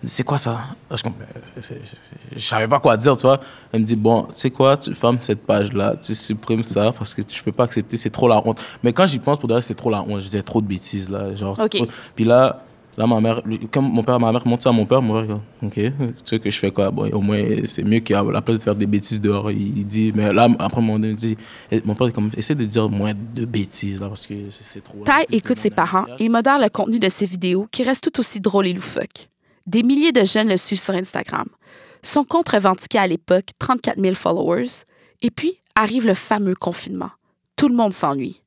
c'est 0.05 0.23
quoi 0.23 0.39
ça? 0.39 0.61
Là, 0.89 0.97
je 0.97 1.03
comme, 1.03 1.15
c'est- 1.59 1.62
c'est- 1.85 2.37
je 2.37 2.45
savais 2.47 2.69
pas 2.69 2.79
quoi 2.79 2.97
dire, 2.97 3.17
tu 3.17 3.23
vois. 3.23 3.41
Elle 3.73 3.81
me 3.81 3.85
dit, 3.85 3.97
bon, 3.97 4.23
tu 4.25 4.35
sais 4.37 4.51
quoi, 4.53 4.77
tu 4.77 4.95
fermes 4.95 5.19
cette 5.21 5.45
page-là, 5.45 5.97
tu 6.01 6.15
supprimes 6.15 6.62
ça, 6.62 6.93
parce 6.97 7.12
que 7.15 7.23
je 7.29 7.43
peux 7.43 7.51
pas 7.53 7.65
accepter, 7.65 7.97
c'est 7.97 8.11
trop 8.11 8.29
la 8.29 8.41
honte. 8.47 8.61
Mais 8.85 8.93
quand 8.93 9.07
j'y 9.07 9.19
pense, 9.19 9.39
pour 9.39 9.49
vrai, 9.49 9.61
c'était 9.61 9.75
trop 9.75 9.91
la 9.91 10.03
honte, 10.03 10.21
je 10.21 10.25
disais 10.27 10.43
trop 10.45 10.61
de 10.61 10.67
bêtises, 10.69 11.11
là, 11.11 11.35
genre. 11.35 11.57
c'est 11.57 11.65
Ok. 11.65 11.71
trop- 11.89 11.89
Puis 12.15 12.25
là, 12.25 12.62
Là, 12.96 13.06
ma 13.06 13.20
mère, 13.20 13.40
comme 13.70 13.90
mon 13.90 14.02
père, 14.02 14.20
ma 14.20 14.30
mère 14.32 14.46
montre 14.46 14.64
ça 14.64 14.68
à 14.68 14.72
mon 14.72 14.84
père, 14.84 15.00
mon 15.00 15.14
père, 15.14 15.26
comme, 15.26 15.68
ok, 15.68 15.75
tu 15.75 15.92
sais 16.25 16.38
que 16.38 16.50
je 16.50 16.58
fais 16.58 16.70
quoi 16.70 16.90
Bon, 16.90 17.11
au 17.11 17.20
moins, 17.20 17.42
c'est 17.64 17.82
mieux 17.82 18.00
qu'à 18.00 18.22
la 18.22 18.42
place 18.42 18.58
de 18.58 18.64
faire 18.64 18.75
des 18.75 18.87
bêtises 18.87 19.20
dehors. 19.20 19.50
Il, 19.50 19.87
dit, 19.87 20.12
mais 20.14 20.32
là, 20.32 20.49
après, 20.58 20.82
mon, 20.82 21.02
il 21.02 21.14
dit, 21.14 21.37
mon 21.84 21.94
père, 21.94 22.12
comme, 22.12 22.30
essaie 22.37 22.54
de 22.54 22.66
dire 22.66 22.90
moins 22.90 23.12
de 23.14 23.46
bêtises, 23.46 24.00
là, 24.00 24.08
parce 24.08 24.26
que 24.26 24.34
c'est 24.50 24.84
trop. 24.84 25.04
Ty 25.04 25.34
écoute 25.34 25.58
ses 25.58 25.70
parents 25.70 26.04
et 26.18 26.28
modère 26.28 26.58
le 26.58 26.68
contenu 26.68 26.99
de 26.99 27.08
ses 27.08 27.26
vidéos 27.26 27.66
qui 27.70 27.82
reste 27.82 28.11
tout 28.11 28.20
aussi 28.20 28.40
drôle 28.40 28.66
et 28.66 28.72
loufoque. 28.75 29.28
Des 29.66 29.82
milliers 29.82 30.12
de 30.12 30.25
jeunes 30.25 30.49
le 30.49 30.56
suivent 30.56 30.80
sur 30.80 30.94
Instagram. 30.94 31.46
Son 32.02 32.25
compte 32.25 32.49
revendiquait 32.49 32.99
à 32.99 33.06
l'époque 33.06 33.50
34 33.58 34.00
000 34.00 34.14
followers. 34.14 34.84
Et 35.22 35.30
puis, 35.30 35.61
arrive 35.75 36.06
le 36.06 36.14
fameux 36.14 36.54
confinement. 36.54 37.11
Tout 37.56 37.68
le 37.68 37.76
monde 37.76 37.92
s'ennuie. 37.92 38.41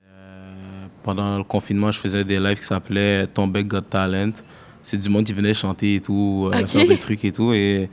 Pendant 1.05 1.38
le 1.38 1.43
confinement, 1.43 1.91
je 1.91 2.00
faisais 2.00 2.24
des 2.24 2.39
lives 2.39 2.57
qui 2.57 2.65
s'appelaient 2.65 3.27
Ton 3.27 3.45
Bec 3.47 3.67
Got 3.67 3.81
Talent. 3.81 4.31
C'est 4.81 4.97
du 4.97 5.07
monde 5.07 5.24
qui 5.24 5.33
venait 5.33 5.53
chanter 5.53 5.95
et 5.95 6.01
tout, 6.01 6.50
euh, 6.51 6.65
faire 6.65 6.88
des 6.88 6.97
trucs 6.97 7.24
et 7.24 7.31
tout. 7.31 7.53
Et 7.53 7.88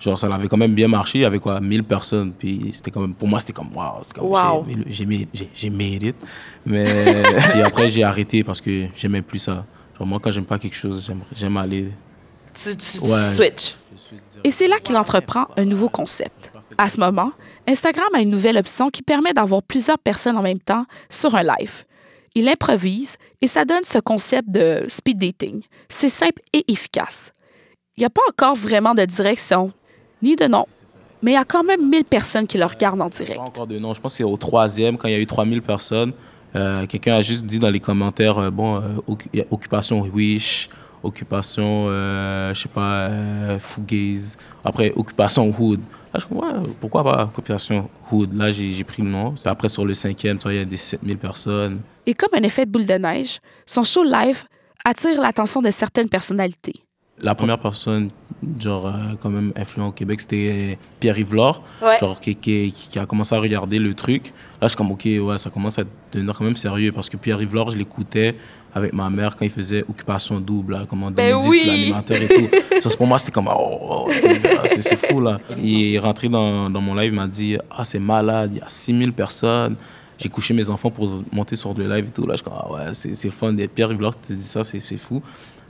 genre, 0.00 0.18
ça 0.18 0.26
avait 0.34 0.48
quand 0.48 0.56
même 0.56 0.74
bien 0.74 0.88
marché. 0.88 1.18
Il 1.20 1.22
y 1.22 1.24
avait 1.24 1.38
quoi, 1.38 1.60
1000 1.60 1.84
personnes. 1.84 2.32
Puis 2.36 2.70
c'était 2.72 2.90
quand 2.90 3.02
même, 3.02 3.14
pour 3.14 3.28
moi, 3.28 3.38
c'était 3.38 3.52
comme, 3.52 3.70
waouh, 3.72 3.98
c'est 4.02 4.12
comme, 4.16 4.26
Wow. 4.26 4.66
j'ai- 4.88 5.04
it. 6.08 6.16
Mais 6.66 6.84
puis 7.52 7.62
après, 7.62 7.88
j'ai 7.88 8.02
arrêté 8.02 8.42
parce 8.42 8.60
que 8.60 8.86
j'aimais 8.96 9.22
plus 9.22 9.38
ça. 9.38 9.64
Genre, 9.96 10.06
moi, 10.08 10.18
quand 10.20 10.32
j'aime 10.32 10.44
pas 10.44 10.58
quelque 10.58 10.74
chose, 10.76 11.08
j'aime- 11.32 11.56
aller. 11.56 11.92
Tu, 12.52 12.76
tu- 12.76 12.98
switches. 13.32 13.76
Et 14.42 14.50
c'est 14.50 14.66
là 14.66 14.78
qu'il 14.82 14.96
entreprend 14.96 15.46
un 15.56 15.64
nouveau 15.64 15.88
concept. 15.88 16.52
À 16.78 16.88
ce 16.88 16.98
moment, 16.98 17.30
Instagram 17.68 18.08
a 18.14 18.20
une 18.20 18.30
nouvelle 18.30 18.58
option 18.58 18.90
qui 18.90 19.02
permet 19.02 19.32
d'avoir 19.32 19.62
plusieurs 19.62 19.98
personnes 19.98 20.36
en 20.36 20.42
même 20.42 20.58
temps 20.58 20.84
sur 21.08 21.34
un 21.36 21.42
live. 21.44 21.84
Il 22.38 22.50
improvise 22.50 23.16
et 23.40 23.46
ça 23.46 23.64
donne 23.64 23.84
ce 23.84 23.98
concept 23.98 24.50
de 24.50 24.84
speed 24.88 25.16
dating. 25.18 25.62
C'est 25.88 26.10
simple 26.10 26.42
et 26.52 26.70
efficace. 26.70 27.32
Il 27.96 28.00
n'y 28.02 28.04
a 28.04 28.10
pas 28.10 28.20
encore 28.28 28.54
vraiment 28.54 28.92
de 28.92 29.06
direction, 29.06 29.72
ni 30.22 30.36
de 30.36 30.44
nom, 30.46 30.64
mais 31.22 31.30
il 31.30 31.34
y 31.34 31.38
a 31.38 31.46
quand 31.46 31.64
même 31.64 31.88
1000 31.88 32.04
personnes 32.04 32.46
qui 32.46 32.58
le 32.58 32.66
regardent 32.66 33.00
en 33.00 33.08
direct. 33.08 33.36
Pas 33.36 33.42
encore 33.42 33.66
de 33.66 33.78
nom. 33.78 33.94
Je 33.94 34.02
pense 34.02 34.12
que 34.12 34.18
c'est 34.18 34.24
au 34.24 34.36
troisième, 34.36 34.98
quand 34.98 35.08
il 35.08 35.12
y 35.12 35.16
a 35.16 35.18
eu 35.18 35.24
3000 35.26 35.62
personnes. 35.62 36.12
euh, 36.54 36.84
Quelqu'un 36.84 37.14
a 37.14 37.22
juste 37.22 37.46
dit 37.46 37.58
dans 37.58 37.70
les 37.70 37.80
commentaires, 37.80 38.36
euh, 38.38 38.50
bon, 38.50 38.82
euh, 38.82 39.42
occupation 39.50 40.00
Wish, 40.02 40.68
occupation, 41.02 41.86
euh, 41.88 42.52
je 42.52 42.60
sais 42.60 42.68
pas, 42.68 43.08
euh, 43.08 43.58
Fugaze. 43.58 44.36
Après, 44.62 44.92
occupation 44.94 45.54
Hood. 45.58 45.80
Là, 46.12 46.20
je 46.20 46.26
dis, 46.26 46.34
ouais, 46.34 46.52
pourquoi 46.82 47.02
pas 47.02 47.22
occupation 47.34 47.88
Hood? 48.12 48.34
Là, 48.34 48.52
j'ai 48.52 48.84
pris 48.84 49.00
le 49.02 49.08
nom. 49.08 49.34
C'est 49.36 49.48
après, 49.48 49.70
sur 49.70 49.86
le 49.86 49.94
cinquième, 49.94 50.36
il 50.44 50.52
y 50.54 50.58
a 50.58 50.64
des 50.66 50.76
7000 50.76 51.16
personnes. 51.16 51.80
Et 52.06 52.14
comme 52.14 52.30
un 52.34 52.42
effet 52.42 52.66
de 52.66 52.70
boule 52.70 52.86
de 52.86 52.94
neige, 52.94 53.40
son 53.66 53.82
show 53.82 54.04
live 54.04 54.44
attire 54.84 55.20
l'attention 55.20 55.60
de 55.62 55.70
certaines 55.70 56.08
personnalités. 56.08 56.74
La 57.18 57.34
première 57.34 57.58
personne, 57.58 58.10
genre, 58.60 58.86
euh, 58.88 58.90
quand 59.20 59.30
même 59.30 59.50
influent 59.56 59.88
au 59.88 59.92
Québec, 59.92 60.20
c'était 60.20 60.78
Pierre-Yves 61.00 61.34
Laure. 61.34 61.62
Ouais. 61.82 61.98
genre 61.98 62.20
qui, 62.20 62.36
qui, 62.36 62.70
qui- 62.70 62.88
qui 62.90 62.98
a 62.98 63.06
commencé 63.06 63.34
à 63.34 63.38
regarder 63.40 63.78
le 63.78 63.94
truc. 63.94 64.26
Là, 64.60 64.62
je 64.62 64.68
suis 64.68 64.76
comme, 64.76 64.90
OK, 64.92 65.06
ouais, 65.06 65.38
ça 65.38 65.48
commence 65.48 65.78
à 65.78 65.84
devenir 66.12 66.34
quand 66.36 66.44
même 66.44 66.56
sérieux 66.56 66.92
parce 66.92 67.08
que 67.08 67.16
Pierre 67.16 67.38
Rivlard, 67.38 67.70
je 67.70 67.78
l'écoutais 67.78 68.36
avec 68.74 68.92
ma 68.92 69.08
mère 69.08 69.34
quand 69.34 69.46
il 69.46 69.50
faisait 69.50 69.82
Occupation 69.88 70.38
Double, 70.40 70.74
là, 70.74 70.86
comme 70.86 71.02
en 71.04 71.10
Ben 71.10 71.40
2010, 71.40 71.48
oui! 71.48 71.62
l'animateur 71.66 72.18
et 72.20 72.28
tout. 72.28 72.48
ça, 72.90 72.96
pour 72.98 73.06
moi, 73.06 73.18
c'était 73.18 73.32
comme, 73.32 73.48
oh, 73.48 73.78
oh, 73.80 74.08
c'est 74.10 74.34
c'est- 74.66 74.82
c'est 74.82 74.96
fou, 75.08 75.18
là. 75.22 75.38
Il 75.56 75.94
est 75.94 75.98
rentré 75.98 76.28
dans, 76.28 76.68
dans 76.68 76.82
mon 76.82 76.94
live, 76.94 77.12
il 77.14 77.16
m'a 77.16 77.26
dit, 77.26 77.56
ah, 77.70 77.84
c'est 77.86 77.98
malade, 77.98 78.50
il 78.52 78.58
y 78.58 78.60
a 78.62 78.68
6000 78.68 79.14
personnes. 79.14 79.76
J'ai 80.18 80.28
couché 80.28 80.54
mes 80.54 80.70
enfants 80.70 80.90
pour 80.90 81.22
monter 81.32 81.56
sur 81.56 81.74
le 81.74 81.88
live 81.88 82.06
et 82.06 82.10
tout. 82.10 82.26
Là, 82.26 82.34
je 82.34 82.36
suis 82.36 82.44
comme, 82.44 82.54
ah 82.56 82.72
ouais, 82.72 82.92
c'est 82.92 83.30
fun. 83.30 83.54
Pierre 83.74 83.88
Rivlard 83.90 84.18
te 84.20 84.32
dit 84.32 84.46
ça, 84.46 84.64
c'est 84.64 84.80
c'est 84.80 84.96
fou. 84.98 85.22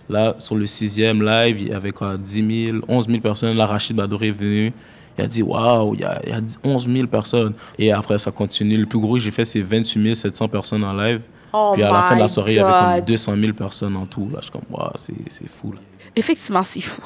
Là, 0.08 0.34
sur 0.38 0.54
le 0.56 0.66
sixième 0.66 1.22
live, 1.24 1.60
il 1.60 1.68
y 1.68 1.72
avait 1.72 1.90
quoi, 1.90 2.16
10 2.16 2.66
000, 2.70 2.78
11 2.86 3.06
000 3.08 3.20
personnes. 3.20 3.56
Là, 3.56 3.66
Rachid 3.66 3.96
Badouri 3.96 4.28
est 4.28 4.30
venu. 4.30 4.72
Il 5.18 5.24
a 5.24 5.26
dit, 5.26 5.42
waouh, 5.42 5.94
il 5.94 6.00
y 6.00 6.04
a, 6.04 6.20
il 6.24 6.28
y 6.30 6.32
a 6.32 6.40
11 6.62 6.88
000 6.88 7.06
personnes. 7.08 7.54
Et 7.78 7.90
après, 7.90 8.18
ça 8.18 8.30
continue. 8.30 8.76
Le 8.76 8.86
plus 8.86 9.00
gros 9.00 9.14
que 9.14 9.20
j'ai 9.20 9.30
fait, 9.30 9.44
c'est 9.44 9.60
28 9.60 10.14
700 10.14 10.48
personnes 10.48 10.84
en 10.84 10.92
live. 10.94 11.22
Oh 11.52 11.70
Puis 11.74 11.82
à 11.82 11.90
la 11.90 12.02
fin 12.02 12.14
de 12.16 12.20
la 12.20 12.28
soirée, 12.28 12.52
il 12.52 12.56
y 12.56 12.60
avait 12.60 12.72
comme 12.72 12.96
God. 13.00 13.04
200 13.06 13.34
000 13.40 13.52
personnes 13.54 13.96
en 13.96 14.06
tout. 14.06 14.28
Là, 14.30 14.38
je 14.38 14.42
suis 14.42 14.52
comme, 14.52 14.62
waouh, 14.70 14.90
c'est 14.96 15.14
c'est 15.28 15.48
fou. 15.48 15.72
là. 15.72 15.78
Effectivement, 16.14 16.62
c'est 16.62 16.80
fou. 16.80 17.02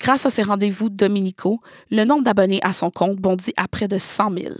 Grâce 0.00 0.26
à 0.26 0.30
ces 0.30 0.42
rendez-vous 0.42 0.88
dominicaux, 0.88 1.60
le 1.90 2.04
nombre 2.04 2.22
d'abonnés 2.22 2.60
à 2.62 2.72
son 2.72 2.90
compte 2.90 3.16
bondit 3.16 3.52
à 3.56 3.66
près 3.66 3.88
de 3.88 3.98
100 3.98 4.30
000. 4.38 4.54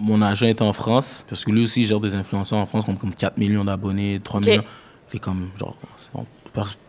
Mon 0.00 0.22
agent 0.22 0.46
est 0.46 0.62
en 0.62 0.72
France, 0.72 1.24
parce 1.28 1.44
que 1.44 1.50
lui 1.50 1.64
aussi 1.64 1.82
il 1.82 1.86
gère 1.86 2.00
des 2.00 2.14
influenceurs 2.14 2.58
en 2.58 2.66
France, 2.66 2.84
comme, 2.86 2.96
comme 2.96 3.14
4 3.14 3.36
millions 3.38 3.64
d'abonnés, 3.64 4.20
3 4.22 4.40
Ok. 4.40 4.46
millions. 4.46 4.64
C'est 5.08 5.18
comme, 5.18 5.50
genre, 5.58 5.76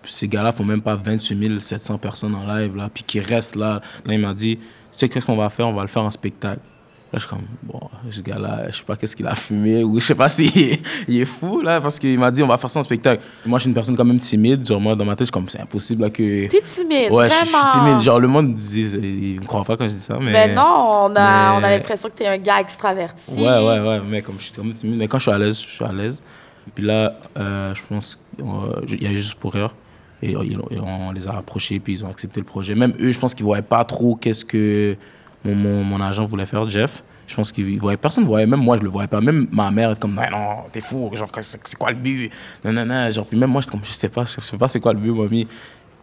ces 0.04 0.28
gars-là 0.28 0.52
font 0.52 0.64
même 0.64 0.82
pas 0.82 0.96
28 0.96 1.60
700 1.60 1.98
personnes 1.98 2.36
en 2.36 2.46
live, 2.46 2.76
là, 2.76 2.90
puis 2.94 3.04
qui 3.04 3.20
restent 3.20 3.56
là. 3.56 3.82
Là, 4.06 4.14
il 4.14 4.20
m'a 4.20 4.34
dit, 4.34 4.58
tu 4.58 4.64
sais, 4.98 5.10
qu'est-ce 5.10 5.26
qu'on 5.26 5.36
va 5.36 5.50
faire? 5.50 5.68
On 5.68 5.74
va 5.74 5.82
le 5.82 5.88
faire 5.88 6.04
en 6.04 6.10
spectacle. 6.10 6.62
Là, 7.14 7.20
je 7.20 7.28
suis 7.28 7.30
comme, 7.30 7.46
bon, 7.64 7.80
ce 8.10 8.22
gars-là, 8.22 8.70
je 8.70 8.78
sais 8.78 8.84
pas 8.86 8.96
qu'est-ce 8.96 9.18
qu'il 9.18 9.28
a 9.28 9.36
fumé, 9.36 9.84
ou 9.84 10.00
je 10.00 10.06
sais 10.06 10.16
pas 10.16 10.30
s'il 10.30 10.50
il 11.10 11.20
est 11.20 11.26
fou, 11.26 11.60
là, 11.62 11.82
parce 11.82 12.00
qu'il 12.00 12.18
m'a 12.18 12.32
dit, 12.32 12.42
on 12.42 12.48
va 12.48 12.58
faire 12.58 12.70
ça 12.72 12.80
en 12.80 12.84
spectacle. 12.84 13.22
Moi, 13.46 13.60
je 13.60 13.64
suis 13.64 13.68
une 13.70 13.74
personne 13.74 13.98
quand 13.98 14.06
même 14.06 14.18
timide, 14.18 14.66
genre, 14.66 14.80
moi, 14.80 14.96
dans 14.96 15.04
ma 15.04 15.12
tête, 15.12 15.22
je 15.22 15.26
suis 15.26 15.32
comme, 15.32 15.50
c'est 15.50 15.60
impossible, 15.60 16.04
là, 16.04 16.10
que. 16.10 16.48
T'es 16.48 16.62
timide, 16.62 17.12
Ouais, 17.12 17.30
je 17.30 17.36
vraiment. 17.36 17.46
suis- 17.46 17.52
je 17.66 17.70
suis 17.72 17.80
timide. 17.80 18.00
Genre, 18.02 18.20
le 18.20 18.28
monde, 18.30 18.56
dit, 18.56 18.92
il 18.94 19.42
me 19.42 19.46
croit 19.46 19.64
pas 19.66 19.76
quand 19.76 19.88
je 19.90 19.94
dis 19.94 20.00
ça, 20.00 20.18
mais. 20.22 20.32
Ben 20.32 20.56
non, 20.56 20.62
on 21.12 21.16
a, 21.16 21.52
mais- 21.52 21.60
on 21.60 21.64
a 21.68 21.70
l'impression 21.72 22.08
que 22.08 22.14
t'es 22.16 22.28
un 22.28 22.38
gars 22.38 22.62
extraverti. 22.62 23.32
Ouais, 23.36 23.44
ouais, 23.46 23.80
ouais, 23.82 24.02
mais 24.10 24.22
comme 24.22 24.36
je 24.38 24.44
suis 24.46 24.54
quand 24.54 24.64
même 24.64 24.74
timide, 24.74 24.98
mais 24.98 25.08
quand 25.10 25.18
je 25.20 25.24
suis 25.24 25.32
à 25.32 25.38
l'aise, 25.38 25.60
je 25.62 25.68
suis 25.68 25.84
à 25.86 25.92
l'aise. 25.92 26.22
Puis 26.74 26.86
là, 26.86 27.18
euh, 27.38 27.74
je 27.76 27.82
pense 27.90 28.18
qu'il 28.38 29.04
y 29.04 29.08
a 29.08 29.10
juste 29.16 29.36
pour 29.36 29.52
rire. 29.54 29.76
Et 30.24 30.36
euh, 30.36 30.40
ont- 30.80 31.08
on 31.10 31.12
les 31.12 31.28
a 31.28 31.36
approchés, 31.36 31.80
puis 31.82 31.94
ils 31.94 32.06
ont 32.06 32.10
accepté 32.10 32.40
le 32.40 32.46
projet. 32.46 32.74
Même 32.76 32.94
eux, 33.02 33.12
je 33.12 33.20
pense 33.20 33.34
qu'ils 33.34 33.44
ne 33.44 33.48
voyaient 33.48 33.64
pas 33.64 33.84
trop 33.84 34.16
qu'est-ce 34.16 34.46
que 34.46 34.96
mon, 35.44 35.56
mon, 35.56 35.84
mon 35.84 36.02
agent 36.02 36.24
voulait 36.24 36.46
faire, 36.46 36.68
Jeff. 36.70 37.04
Je 37.28 37.36
pense 37.36 37.52
qu'ils 37.52 37.80
voyaient, 37.80 37.98
personne 37.98 38.26
ne 38.26 38.30
voyait, 38.30 38.46
même 38.46 38.60
moi, 38.60 38.78
je 38.78 38.82
le 38.82 38.90
voyais 38.90 39.08
pas. 39.08 39.22
Même 39.22 39.48
ma 39.52 39.72
mère, 39.72 39.92
est 39.92 40.00
comme, 40.00 40.16
non, 40.16 40.30
non, 40.30 40.64
t'es 40.72 40.82
fou, 40.82 41.10
genre, 41.14 41.30
c'est 41.40 41.78
quoi 41.78 41.92
le 41.92 41.98
but? 41.98 42.32
Non, 42.66 42.74
non, 42.74 42.86
non. 42.86 43.10
Genre, 43.10 43.26
puis 43.26 43.40
même 43.40 43.50
moi, 43.50 43.62
je, 43.62 43.70
comme, 43.70 43.84
je 43.84 43.92
sais 43.94 44.10
pas, 44.10 44.26
je 44.26 44.42
sais 44.42 44.58
pas 44.58 44.68
c'est 44.68 44.80
quoi 44.80 44.94
le 44.94 45.00
but, 45.00 45.12
mamie. 45.12 45.48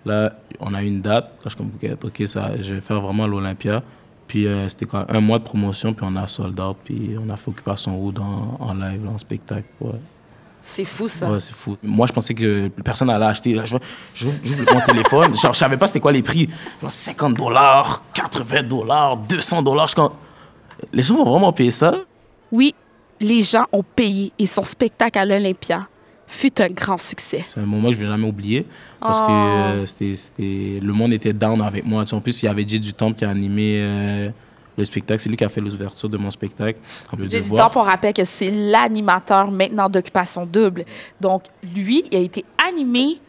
Là, 0.06 0.32
on 0.60 0.72
a 0.74 0.82
une 0.82 1.02
date. 1.02 1.24
Là, 1.24 1.30
je 1.44 1.48
suis 1.50 1.58
comme, 1.58 1.72
ok, 2.02 2.22
ça, 2.26 2.52
je 2.58 2.74
vais 2.74 2.80
faire 2.80 3.00
vraiment 3.00 3.26
l'Olympia. 3.26 3.82
Puis 4.26 4.46
euh, 4.46 4.68
c'était 4.68 4.86
quoi, 4.86 5.06
un 5.08 5.20
mois 5.20 5.38
de 5.38 5.44
promotion, 5.44 5.94
puis 5.94 6.06
on 6.08 6.14
a 6.16 6.26
sold 6.26 6.60
out, 6.60 6.76
puis 6.84 7.16
on 7.18 7.28
a 7.30 7.36
fait 7.36 7.50
Occupation 7.50 7.98
Wood 7.98 8.18
en, 8.18 8.74
live, 8.74 9.08
en 9.08 9.18
spectacle. 9.18 9.64
C'est 10.70 10.84
fou, 10.84 11.08
ça. 11.08 11.30
ouais 11.30 11.40
c'est 11.40 11.54
fou. 11.54 11.78
Moi, 11.82 12.06
je 12.06 12.12
pensais 12.12 12.34
que 12.34 12.68
personne 12.84 13.08
allait 13.08 13.24
acheter. 13.24 13.58
Je 13.64 13.70
vois- 13.70 13.80
j'ouvre 14.14 14.34
mon 14.74 14.80
téléphone, 14.82 15.34
genre, 15.34 15.54
je 15.54 15.58
savais 15.58 15.78
pas 15.78 15.86
c'était 15.86 15.98
quoi 16.00 16.12
les 16.12 16.20
prix. 16.22 16.46
Genre 16.82 16.92
50 16.92 17.34
dollars, 17.38 18.02
80 18.12 18.62
dollars, 18.64 19.16
200 19.16 19.62
dollars. 19.62 19.88
Les 20.92 21.02
gens 21.02 21.14
vont 21.16 21.24
vraiment 21.24 21.52
payer 21.54 21.70
ça? 21.70 21.94
Oui, 22.52 22.74
les 23.18 23.42
gens 23.42 23.64
ont 23.72 23.82
payé 23.82 24.30
et 24.38 24.46
son 24.46 24.62
spectacle 24.62 25.18
à 25.18 25.24
l'Olympia 25.24 25.88
fut 26.26 26.60
un 26.60 26.68
grand 26.68 26.98
succès. 26.98 27.46
C'est 27.48 27.60
un 27.60 27.64
moment 27.64 27.88
que 27.88 27.94
je 27.94 28.00
vais 28.00 28.06
jamais 28.06 28.26
oublier 28.28 28.66
parce 29.00 29.20
Oh. 29.22 29.26
que 29.26 29.32
euh, 29.32 29.86
c'était, 29.86 30.16
c'était- 30.16 30.80
le 30.82 30.92
monde 30.92 31.14
était 31.14 31.32
down 31.32 31.62
avec 31.62 31.86
moi. 31.86 32.04
En 32.12 32.20
plus, 32.20 32.42
il 32.42 32.46
y 32.46 32.48
avait 32.48 32.68
Jay 32.68 32.78
du 32.78 32.92
Temple 32.92 33.14
qui 33.16 33.24
a 33.24 33.30
animé 33.30 33.78
euh, 33.80 34.28
le 34.78 34.84
spectacle. 34.84 35.20
C'est 35.20 35.28
lui 35.28 35.36
qui 35.36 35.44
a 35.44 35.48
fait 35.48 35.60
l'ouverture 35.60 36.08
de 36.08 36.16
mon 36.16 36.30
spectacle. 36.30 36.78
J'ai 37.28 37.40
du 37.40 37.50
temps, 37.50 37.68
on 37.74 37.82
rappelle 37.82 38.14
que 38.14 38.24
c'est 38.24 38.50
l'animateur 38.50 39.50
maintenant 39.50 39.88
d'Occupation 39.88 40.46
Double. 40.46 40.84
Donc, 41.20 41.42
lui, 41.74 42.04
il 42.10 42.16
a 42.16 42.20
été 42.20 42.44
animé 42.66 43.20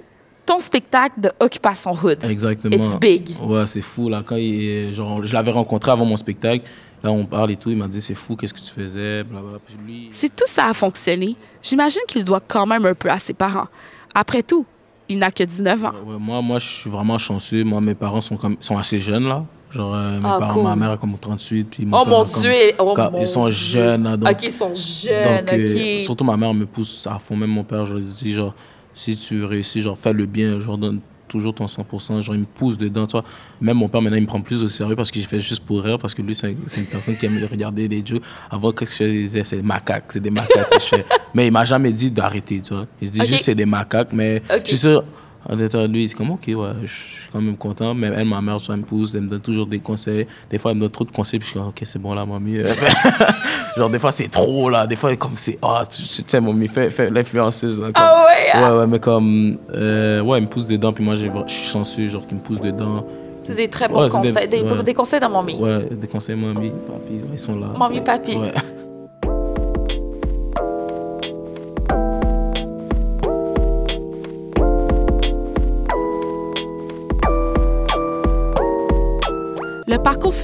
ton 0.45 0.59
spectacle 0.59 1.19
de 1.21 1.31
Occupation 1.39 1.91
Hood. 1.91 2.23
Exactement. 2.23 2.75
It's 2.75 2.95
big. 2.95 3.35
Ouais, 3.41 3.65
c'est 3.65 3.81
fou. 3.81 4.09
Là, 4.09 4.23
quand 4.25 4.35
il- 4.37 4.93
genre, 4.93 5.23
je 5.25 5.33
l'avais 5.33 5.51
rencontré 5.51 5.91
avant 5.91 6.05
mon 6.05 6.17
spectacle. 6.17 6.65
Là, 7.03 7.11
on 7.11 7.25
parle 7.25 7.51
et 7.51 7.55
tout. 7.55 7.69
Il 7.69 7.77
m'a 7.77 7.87
dit, 7.87 8.01
c'est 8.01 8.15
fou, 8.15 8.35
qu'est-ce 8.35 8.53
que 8.53 8.59
tu 8.59 8.73
faisais? 8.73 9.23
Blablabla. 9.23 9.59
Puis 9.65 9.75
lui, 9.85 10.07
Si 10.11 10.29
tout 10.29 10.43
ça 10.47 10.65
a 10.65 10.73
fonctionné, 10.73 11.35
j'imagine 11.61 12.01
qu'il 12.07 12.23
doit 12.23 12.41
quand 12.45 12.65
même 12.65 12.85
un 12.85 12.93
peu 12.93 13.09
à 13.09 13.19
ses 13.19 13.33
parents. 13.33 13.67
Après 14.13 14.41
tout, 14.43 14.65
il 15.07 15.17
n'a 15.19 15.31
que 15.31 15.43
19 15.43 15.85
ans. 15.85 15.91
Ouais, 16.05 16.13
ouais, 16.13 16.19
moi, 16.19 16.41
moi, 16.41 16.59
je 16.59 16.67
suis 16.67 16.89
vraiment 16.89 17.17
chanceux. 17.17 17.63
Moi, 17.63 17.79
mes 17.79 17.95
parents 17.95 18.19
sont, 18.21 18.35
comme, 18.37 18.57
sont 18.59 18.77
assez 18.77 18.99
jeunes, 18.99 19.27
là. 19.29 19.45
Genre, 19.71 19.93
euh, 19.93 20.19
mes 20.19 20.25
Ah, 20.25 20.37
parents, 20.39 20.53
cool. 20.55 20.63
ma 20.63 20.75
mère 20.75 20.93
est 20.93 20.97
comme 20.97 21.15
38. 21.19 21.63
Puis 21.69 21.85
mon 21.85 21.99
Oh 21.99 22.03
père 22.05 22.13
mon 22.19 22.25
comme- 22.25 22.41
Dieu! 22.41 22.51
oh 22.79 22.93
quand- 22.95 23.11
mon 23.11 23.21
ils 23.21 23.27
sont 23.27 23.45
Dieu. 23.45 23.51
jeunes, 23.53 24.17
donc- 24.17 24.29
OK, 24.31 24.43
ils 24.43 24.51
sont 24.51 24.73
jeunes, 24.73 25.45
Donc, 25.45 25.53
euh, 25.53 25.99
surtout 25.99 26.23
ma 26.23 26.35
mère 26.37 26.53
me 26.53 26.65
pousse 26.65 27.05
à 27.07 27.19
fond. 27.19 27.35
Même 27.35 27.51
mon 27.51 27.63
père, 27.63 27.85
je 27.85 27.95
lui 27.97 28.03
dis, 28.03 28.33
genre, 28.33 28.55
si 28.93 29.15
tu 29.15 29.43
réussis, 29.45 29.81
genre, 29.81 29.97
fais 29.97 30.11
le 30.13 30.25
bien, 30.25 30.59
genre, 30.59 30.77
donne 30.77 30.99
toujours 31.27 31.53
ton 31.53 31.67
100%. 31.67 32.19
Genre, 32.21 32.33
il 32.33 32.41
me 32.41 32.45
pousse 32.47 32.75
dedans, 32.79 33.05
tu 33.05 33.11
vois. 33.11 33.23
Même 33.61 33.77
mon 33.77 33.87
père, 33.87 34.01
maintenant, 34.01 34.17
il 34.17 34.23
me 34.23 34.27
prend 34.27 34.41
plus 34.41 34.63
au 34.63 34.67
sérieux 34.67 34.95
parce 34.95 35.11
que 35.11 35.19
j'ai 35.19 35.27
fait 35.27 35.39
juste 35.39 35.63
pour 35.63 35.83
rire, 35.83 35.99
parce 35.99 36.15
que 36.15 36.23
lui, 36.23 36.33
c'est 36.33 36.49
une 36.49 36.85
personne 36.85 37.15
qui 37.15 37.27
aime 37.27 37.39
regarder 37.51 37.87
des 37.87 38.03
jeux. 38.03 38.19
Avant, 38.49 38.71
qu'est-ce 38.71 38.97
que 38.97 39.05
je 39.05 39.11
disais, 39.11 39.43
c'est 39.43 39.57
des 39.57 39.61
macaques, 39.61 40.05
c'est 40.09 40.19
des 40.19 40.31
macaques 40.31 40.71
que 40.71 40.79
je 40.79 40.85
fais. 40.85 41.05
Mais 41.35 41.45
il 41.45 41.51
m'a 41.53 41.63
jamais 41.65 41.93
dit 41.93 42.09
d'arrêter, 42.09 42.59
tu 42.61 42.73
vois. 42.73 42.87
Il 42.99 43.07
se 43.09 43.11
dit 43.13 43.21
Ok. 43.21 43.27
juste, 43.27 43.43
c'est 43.43 43.53
des 43.53 43.67
macaques, 43.67 44.09
mais 44.13 44.41
je 44.63 44.67
suis 44.69 44.77
sûr. 44.77 45.03
En 45.47 45.57
étant 45.57 45.87
lui, 45.87 46.07
c'est 46.07 46.15
comme, 46.15 46.31
ok, 46.31 46.43
ouais, 46.47 46.55
je 46.83 46.87
suis 46.91 47.29
quand 47.31 47.39
même 47.41 47.55
content. 47.55 47.93
Mais 47.93 48.07
elle, 48.15 48.25
ma 48.25 48.41
mère, 48.41 48.57
elle 48.69 48.75
me 48.77 48.81
pousse, 48.83 49.13
elle 49.15 49.21
me 49.21 49.29
donne 49.29 49.39
toujours 49.39 49.67
des 49.67 49.79
conseils. 49.79 50.27
Des 50.49 50.57
fois, 50.57 50.71
elle 50.71 50.77
me 50.77 50.81
donne 50.81 50.89
trop 50.91 51.05
de 51.05 51.11
conseils, 51.11 51.39
puis 51.39 51.45
je 51.47 51.51
suis 51.51 51.59
comme, 51.59 51.69
ok, 51.69 51.79
c'est 51.83 51.99
bon 51.99 52.13
là, 52.13 52.25
mamie. 52.25 52.57
Genre, 53.77 53.89
des 53.89 53.99
fois, 53.99 54.11
c'est 54.11 54.27
trop, 54.27 54.69
là. 54.69 54.85
Des 54.85 54.95
fois, 54.95 55.15
comme 55.15 55.35
c'est, 55.35 55.57
ah, 55.61 55.83
tu 55.89 56.01
tu 56.03 56.23
sais, 56.27 56.41
mamie, 56.41 56.67
fais, 56.67 56.89
fais 56.89 57.09
l'influenceuse, 57.09 57.79
là. 57.79 57.87
comme- 57.87 57.93
Ah 57.95 58.25
ouais? 58.27 58.51
hein? 58.53 58.71
Ouais, 58.73 58.79
ouais, 58.79 58.87
mais 58.87 58.99
comme, 58.99 59.57
euh, 59.73 60.21
ouais, 60.21 60.39
il 60.39 60.43
me 60.43 60.47
pousse 60.47 60.67
dedans, 60.67 60.91
puis 60.91 61.03
moi, 61.03 61.15
je 61.15 61.27
suis 61.47 61.67
chanceux, 61.71 62.07
genre, 62.07 62.25
qu'il 62.27 62.37
me 62.37 62.41
pousse 62.43 62.59
dedans. 62.59 63.05
C'est 63.43 63.55
des 63.55 63.69
très 63.69 63.87
bons 63.87 64.01
Ouais, 64.01 64.09
c'est 64.09 64.19
des- 64.21 64.31
conseils. 64.33 64.49
Des, 64.49 64.61
ouais. 64.61 64.83
des 64.83 64.93
conseils 64.93 65.19
de 65.19 65.25
mamie. 65.27 65.55
Ouais, 65.55 65.85
des 65.89 66.07
conseils, 66.07 66.35
mamie, 66.35 66.71
papi, 66.85 67.13
ils 67.31 67.39
sont 67.39 67.55
là. 67.59 67.67
Mamie, 67.77 68.01
papi. 68.01 68.35
Ouais. 68.35 68.51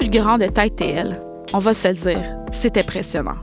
Fulgurant 0.06 0.38
de 0.38 0.46
Tide 0.46 0.76
TL 0.76 1.20
On 1.52 1.58
va 1.58 1.74
se 1.74 1.88
le 1.88 1.94
dire, 1.94 2.38
c'est 2.52 2.76
impressionnant. 2.78 3.38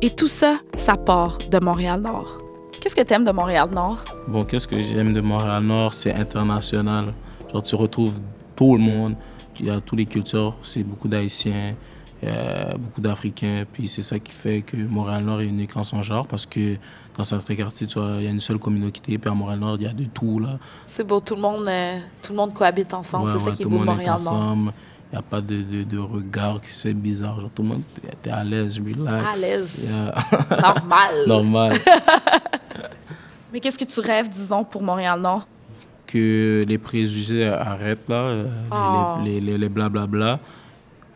Et 0.00 0.10
tout 0.10 0.28
ça, 0.28 0.58
ça 0.76 0.96
part 0.96 1.38
de 1.50 1.58
Montréal-Nord. 1.58 2.38
Qu'est-ce 2.80 2.94
que 2.94 3.02
tu 3.02 3.12
aimes 3.14 3.24
de 3.24 3.32
Montréal-Nord? 3.32 4.04
Bon, 4.28 4.44
qu'est-ce 4.44 4.68
que 4.68 4.78
j'aime 4.78 5.12
de 5.12 5.20
Montréal-Nord, 5.20 5.94
c'est 5.94 6.14
international. 6.14 7.12
Genre, 7.52 7.62
tu 7.64 7.74
retrouves 7.74 8.20
tout 8.54 8.76
le 8.76 8.80
monde, 8.80 9.16
il 9.58 9.66
y 9.66 9.70
a 9.70 9.80
toutes 9.80 9.98
les 9.98 10.06
cultures, 10.06 10.56
c'est 10.62 10.84
beaucoup 10.84 11.08
d'Haïtiens, 11.08 11.74
euh, 12.22 12.72
beaucoup 12.78 13.00
d'Africains, 13.00 13.64
puis 13.72 13.88
c'est 13.88 14.02
ça 14.02 14.20
qui 14.20 14.30
fait 14.30 14.62
que 14.62 14.76
Montréal-Nord 14.76 15.40
est 15.40 15.46
unique 15.46 15.76
en 15.76 15.82
son 15.82 16.02
genre, 16.02 16.28
parce 16.28 16.46
que 16.46 16.76
dans 17.16 17.24
certains 17.24 17.56
quartiers, 17.56 17.88
tu 17.88 17.98
vois, 17.98 18.18
il 18.18 18.24
y 18.24 18.28
a 18.28 18.30
une 18.30 18.38
seule 18.38 18.60
communauté, 18.60 19.18
puis 19.18 19.28
à 19.28 19.34
Montréal-Nord, 19.34 19.78
il 19.80 19.82
y 19.82 19.88
a 19.88 19.92
de 19.92 20.04
tout, 20.04 20.38
là. 20.38 20.60
C'est 20.86 21.04
beau, 21.04 21.18
tout 21.18 21.34
le 21.34 21.40
monde, 21.40 21.66
euh, 21.66 21.98
tout 22.22 22.30
le 22.30 22.38
monde 22.38 22.54
cohabite 22.54 22.94
ensemble, 22.94 23.26
Ouais, 23.26 23.32
c'est 23.32 23.38
ça 23.38 23.50
ouais, 23.50 23.52
qui 23.56 23.62
est 23.64 23.66
beau 23.66 23.80
Montréal-Nord. 23.80 24.72
Il 25.10 25.14
n'y 25.14 25.18
a 25.18 25.22
pas 25.22 25.40
de, 25.40 25.62
de, 25.62 25.84
de 25.84 25.98
regard 25.98 26.60
qui 26.60 26.68
se 26.70 26.88
fait 26.88 26.94
bizarre. 26.94 27.40
Genre, 27.40 27.50
tout 27.54 27.62
le 27.62 27.68
monde 27.68 27.82
est 28.24 28.28
à 28.30 28.44
l'aise, 28.44 28.78
relax. 28.78 29.26
À 29.26 29.40
l'aise. 29.40 29.88
Yeah. 29.90 30.60
Normal. 30.60 31.14
Normal. 31.26 31.72
Mais 33.52 33.60
qu'est-ce 33.60 33.78
que 33.78 33.84
tu 33.84 34.00
rêves, 34.00 34.28
disons, 34.28 34.64
pour 34.64 34.82
Montréal-Nord? 34.82 35.46
que 36.06 36.64
les 36.66 36.78
préjugés 36.78 37.46
arrêtent, 37.46 38.08
là, 38.08 38.14
euh, 38.14 38.44
les- 38.44 38.48
Oh. 38.70 39.16
les, 39.22 39.40
les, 39.42 39.58
les 39.58 39.68
blablabla. 39.68 40.40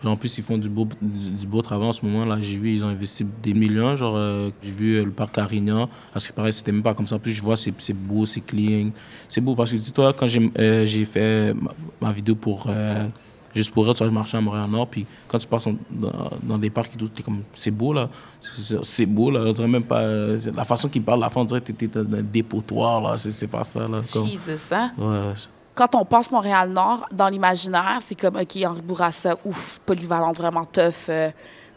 Genre, 0.02 0.12
en 0.12 0.16
plus, 0.16 0.36
ils 0.36 0.44
font 0.44 0.58
du 0.58 0.68
beau, 0.68 0.86
du, 1.00 1.46
beau 1.46 1.62
travail 1.62 1.88
en 1.88 1.92
ce 1.94 2.04
moment. 2.04 2.26
Là, 2.26 2.36
j'ai 2.42 2.58
vu, 2.58 2.74
ils 2.74 2.84
ont 2.84 2.88
investi 2.88 3.24
des 3.42 3.54
millions. 3.54 3.96
Genre, 3.96 4.14
euh, 4.14 4.50
j'ai 4.62 4.70
vu 4.70 4.96
euh, 4.96 5.04
le 5.06 5.10
parc 5.10 5.34
Carignan. 5.34 5.88
Parce 6.12 6.28
que 6.28 6.34
pareil, 6.34 6.52
c'était 6.52 6.72
même 6.72 6.82
pas 6.82 6.92
comme 6.92 7.06
ça. 7.06 7.14
En 7.16 7.20
plus, 7.20 7.32
je 7.32 7.42
vois, 7.42 7.56
c'est 7.56 7.72
c'est 7.78 7.94
beau, 7.94 8.26
c'est 8.26 8.42
clean. 8.42 8.90
C'est 9.28 9.40
beau 9.40 9.54
parce 9.54 9.70
que, 9.72 9.76
dis-toi, 9.76 10.12
quand 10.12 10.26
j'ai 10.26 10.50
euh, 10.58 10.84
j'ai 10.84 11.06
fait 11.06 11.54
ma, 11.54 11.70
ma 12.00 12.12
vidéo 12.12 12.34
pour. 12.34 12.66
euh, 12.68 13.06
Juste 13.54 13.72
pour 13.72 13.84
rire, 13.84 13.94
tu 13.94 13.98
vois, 13.98 14.08
je 14.08 14.14
marchais 14.14 14.36
à 14.36 14.40
Montréal-Nord, 14.40 14.86
puis 14.88 15.04
quand 15.28 15.38
tu 15.38 15.46
passes 15.46 15.66
en- 15.66 15.74
dans, 15.90 16.10
dans 16.42 16.58
des 16.58 16.70
parcs 16.70 16.94
et 16.94 16.96
tout, 16.96 17.08
t'es 17.08 17.22
comme, 17.22 17.42
c'est 17.52 17.70
beau, 17.70 17.92
là. 17.92 18.08
C'est- 18.40 19.06
beau, 19.06 19.30
là. 19.30 19.40
On 19.46 19.52
dirait 19.52 19.68
même 19.68 19.84
pas... 19.84 20.00
euh, 20.00 20.38
La 20.54 20.64
façon 20.64 20.88
qu'ils 20.88 21.02
parlent, 21.02 21.20
la 21.20 21.28
fin, 21.30 21.42
on 21.42 21.44
dirait 21.44 21.60
que 21.60 21.72
t'étais 21.72 21.86
dans 22.02 22.16
un 22.18 22.22
dépotoir, 22.22 23.00
là. 23.02 23.16
C'est 23.16 23.46
pas 23.48 23.64
ça, 23.64 23.80
là. 23.80 24.00
Comme- 24.12 24.26
Jesus, 24.26 24.72
hein? 24.74 24.92
Ouais. 24.96 25.32
Quand 25.74 25.94
on 25.94 26.04
pense 26.04 26.30
Montréal-Nord, 26.30 27.06
dans 27.12 27.28
l'imaginaire, 27.28 27.98
c'est 28.00 28.14
comme, 28.14 28.36
OK, 28.36 28.56
Henri 28.64 28.82
Bourassa, 28.82 29.36
ouf, 29.44 29.80
polyvalente, 29.86 30.36
vraiment 30.36 30.64
tough, 30.66 31.08
euh, 31.08 31.30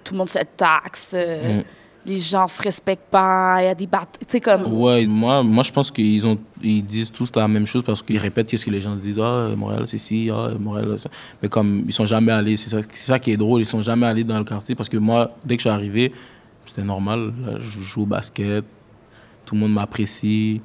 tout 0.04 0.14
le 0.14 0.18
monde 0.20 0.30
se 0.30 0.40
taxe, 0.58 1.12
euh, 1.14 1.60
Mm. 1.60 1.64
Les 2.06 2.20
gens 2.20 2.48
se 2.48 2.62
respectent 2.62 3.10
pas, 3.10 3.58
il 3.62 3.66
y 3.66 3.68
a 3.68 3.76
des 3.76 3.88
battes, 3.88 4.18
tu 4.20 4.26
sais, 4.28 4.42
comme... 4.42 4.72
Ouais, 4.74 5.06
moi, 5.06 5.42
moi 5.44 5.64
je 5.64 5.72
pense 5.72 5.90
qu'ils 5.92 6.26
ont 6.28 6.38
ils 6.62 6.84
disent 6.84 7.12
tous 7.12 7.32
la 7.36 7.48
même 7.48 7.66
chose 7.66 7.84
parce 7.84 8.02
qu'ils 8.02 8.18
répètent 8.18 8.48
qu'est-ce 8.48 8.66
que 8.66 8.72
les 8.72 8.82
gens 8.82 8.96
disent. 8.96 9.20
Ah, 9.20 9.50
Montréal, 9.56 9.84
c'est 9.86 9.98
ci, 9.98 10.30
ah, 10.34 10.50
Montréal, 10.60 10.98
ça. 10.98 11.10
Mais 11.42 11.50
comme 11.50 11.84
ils 11.86 11.94
sont 11.94 12.06
jamais 12.06 12.32
allés, 12.32 12.58
c'est 12.58 12.70
ça, 12.70 12.80
ça 12.92 13.20
qui 13.20 13.32
est 13.32 13.38
drôle, 13.38 13.62
ils 13.62 13.66
sont 13.66 13.82
jamais 13.82 14.08
allés 14.08 14.24
dans 14.24 14.38
le 14.38 14.46
quartier 14.46 14.76
parce 14.76 14.90
que 14.90 14.98
moi, 14.98 15.36
dès 15.46 15.58
que 15.58 15.62
je 15.62 15.68
suis 15.68 15.76
arrivé, 15.76 16.12
c'était 16.66 16.84
normal. 16.84 17.34
je 17.60 17.80
joue 17.80 18.04
au 18.04 18.06
basket, 18.06 18.66
tout 19.46 19.56
le 19.56 19.62
monde 19.62 19.74
m'apprécie. 19.74 20.62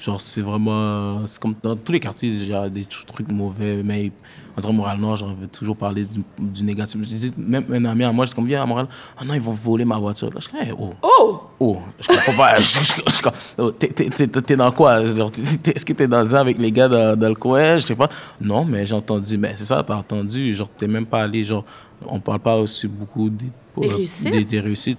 Genre, 0.00 0.20
c'est 0.20 0.40
vraiment. 0.40 1.26
C'est 1.26 1.40
comme 1.40 1.54
dans 1.62 1.76
tous 1.76 1.92
les 1.92 2.00
quartiers, 2.00 2.30
il 2.30 2.48
y 2.48 2.54
a 2.54 2.68
des 2.68 2.84
trucs 2.84 3.30
mauvais, 3.30 3.82
mais 3.84 4.10
en 4.56 4.60
dirait 4.60 4.72
Montréal-Nord, 4.72 5.16
j'en 5.18 5.32
veux 5.32 5.46
toujours 5.46 5.76
parler 5.76 6.04
du, 6.04 6.22
du 6.38 6.64
négatif. 6.64 7.00
Je 7.02 7.08
disais, 7.08 7.30
même 7.36 7.64
un 7.72 7.84
ami 7.84 8.02
à 8.04 8.10
moi, 8.10 8.24
je 8.24 8.30
suis 8.30 8.34
comme, 8.34 8.46
viens 8.46 8.62
à 8.62 8.66
Montréal. 8.66 8.88
Ah 9.18 9.24
non, 9.24 9.34
ils 9.34 9.40
vont 9.40 9.52
voler 9.52 9.84
ma 9.84 9.98
voiture. 9.98 10.28
Là, 10.30 10.40
je 10.40 10.48
suis 10.48 10.56
Hey, 10.58 10.72
oh. 10.76 10.92
Oh! 11.02 11.40
Oh, 11.60 11.78
je 12.00 12.08
comprends 12.08 12.32
pas. 12.36 12.58
Je- 12.60 12.80
je- 12.80 13.12
je- 13.12 13.28
oh, 13.58 13.70
t'es- 13.70 14.56
dans 14.56 14.72
quoi? 14.72 15.00
Est-ce 15.02 15.84
que 15.84 15.92
t'es 15.92 16.08
dans 16.08 16.34
un 16.34 16.40
avec 16.40 16.58
les 16.58 16.72
gars 16.72 16.88
dans, 16.88 17.16
dans 17.16 17.28
le 17.28 17.34
coin? 17.36 17.78
Je 17.78 17.86
sais 17.86 17.94
pas. 17.94 18.08
Non, 18.40 18.64
mais 18.64 18.84
j'ai 18.86 18.94
entendu. 18.96 19.36
Mais 19.38 19.52
c'est 19.56 19.66
ça, 19.66 19.84
t'as 19.86 19.94
entendu. 19.96 20.54
Genre, 20.54 20.68
t'es 20.76 20.88
même 20.88 21.06
pas 21.06 21.22
allé. 21.22 21.44
Genre, 21.44 21.64
on 22.06 22.18
parle 22.18 22.40
pas 22.40 22.56
aussi 22.56 22.88
beaucoup 22.88 23.30
des, 23.30 23.46
Des 23.76 23.88
réussites? 23.88 24.32
Des, 24.32 24.44
des 24.44 24.60
réussites. 24.60 24.98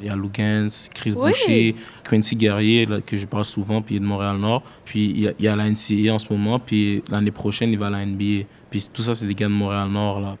Il 0.00 0.06
y 0.06 0.10
a 0.10 0.16
Lugans, 0.16 0.68
Chris 0.94 1.12
Oui. 1.16 1.30
Boucher, 1.30 1.76
Quincy 2.08 2.36
Guerrier, 2.36 2.86
là, 2.86 3.00
que 3.00 3.16
je 3.16 3.26
parle 3.26 3.44
souvent, 3.44 3.82
puis 3.82 3.94
il 3.94 3.98
est 3.98 4.00
de 4.00 4.06
Montréal-Nord. 4.06 4.62
Puis 4.84 5.10
il 5.10 5.20
y, 5.20 5.28
a, 5.28 5.32
il 5.38 5.44
y 5.44 5.48
a 5.48 5.56
la 5.56 5.68
NCA 5.68 6.14
en 6.14 6.18
ce 6.18 6.32
moment, 6.32 6.58
puis 6.58 7.02
l'année 7.10 7.30
prochaine, 7.30 7.70
il 7.70 7.78
va 7.78 7.88
à 7.88 7.90
la 7.90 8.04
NBA. 8.06 8.46
Puis 8.70 8.88
tout 8.92 9.02
ça, 9.02 9.14
c'est 9.14 9.26
des 9.26 9.34
gars 9.34 9.46
de 9.48 9.52
Montréal-Nord, 9.52 10.20
là. 10.20 10.36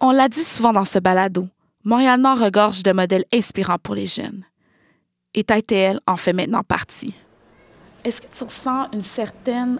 On 0.00 0.10
l'a 0.10 0.28
dit 0.28 0.42
souvent 0.42 0.72
dans 0.72 0.84
ce 0.84 0.98
balado, 0.98 1.48
Montréal-Nord 1.84 2.38
regorge 2.40 2.82
de 2.82 2.92
modèles 2.92 3.24
inspirants 3.32 3.78
pour 3.82 3.94
les 3.94 4.06
jeunes. 4.06 4.44
Et 5.34 5.44
TTL 5.44 6.00
en 6.06 6.16
fait 6.16 6.32
maintenant 6.32 6.62
partie. 6.62 7.14
Est-ce 8.04 8.20
que 8.20 8.26
tu 8.36 8.44
ressens 8.44 8.88
une 8.92 9.02
certaine 9.02 9.78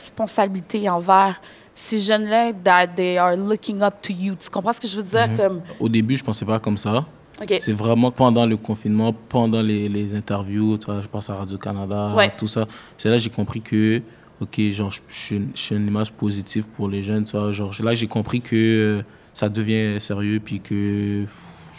responsabilité 0.00 0.88
envers 0.88 1.40
ces 1.74 1.98
jeunes-là 1.98 2.52
that 2.64 2.88
they 2.88 3.16
are 3.16 3.36
looking 3.36 3.80
up 3.82 3.94
to 4.02 4.12
you? 4.12 4.34
Tu 4.34 4.50
comprends 4.50 4.72
ce 4.72 4.80
que 4.80 4.88
je 4.88 4.96
veux 4.96 5.02
dire? 5.04 5.28
Mhm. 5.28 5.36
Comme, 5.36 5.62
Au 5.78 5.88
début, 5.88 6.16
je 6.16 6.24
pensais 6.24 6.44
pas 6.44 6.58
comme 6.58 6.76
ça. 6.76 7.06
C'est 7.60 7.72
vraiment 7.72 8.10
pendant 8.10 8.46
le 8.46 8.56
confinement, 8.56 9.12
pendant 9.28 9.62
les, 9.62 9.88
les 9.88 10.14
interviews, 10.14 10.78
vois, 10.86 11.00
je 11.00 11.08
passe 11.08 11.30
à 11.30 11.34
Radio-Canada, 11.36 12.12
Ouais. 12.16 12.32
tout 12.36 12.46
ça. 12.46 12.66
C'est 12.96 13.08
là 13.08 13.16
que 13.16 13.22
j'ai 13.22 13.30
compris 13.30 13.60
que, 13.60 14.02
OK, 14.40 14.60
genre, 14.70 14.90
je, 14.90 15.00
je 15.08 15.14
suis 15.16 15.36
une- 15.36 15.50
je 15.54 15.60
suis 15.60 15.74
une 15.76 15.86
image 15.86 16.12
positive 16.12 16.66
pour 16.68 16.88
les 16.88 17.02
jeunes, 17.02 17.24
tu 17.24 17.36
vois. 17.36 17.52
Genre, 17.52 17.74
c'est 17.74 17.82
là 17.82 17.90
que 17.92 17.98
j'ai 17.98 18.06
compris 18.06 18.40
que 18.40 18.56
euh, 18.56 19.02
ça 19.34 19.48
devient 19.48 20.00
sérieux, 20.00 20.40
puis 20.44 20.60
que, 20.60 21.24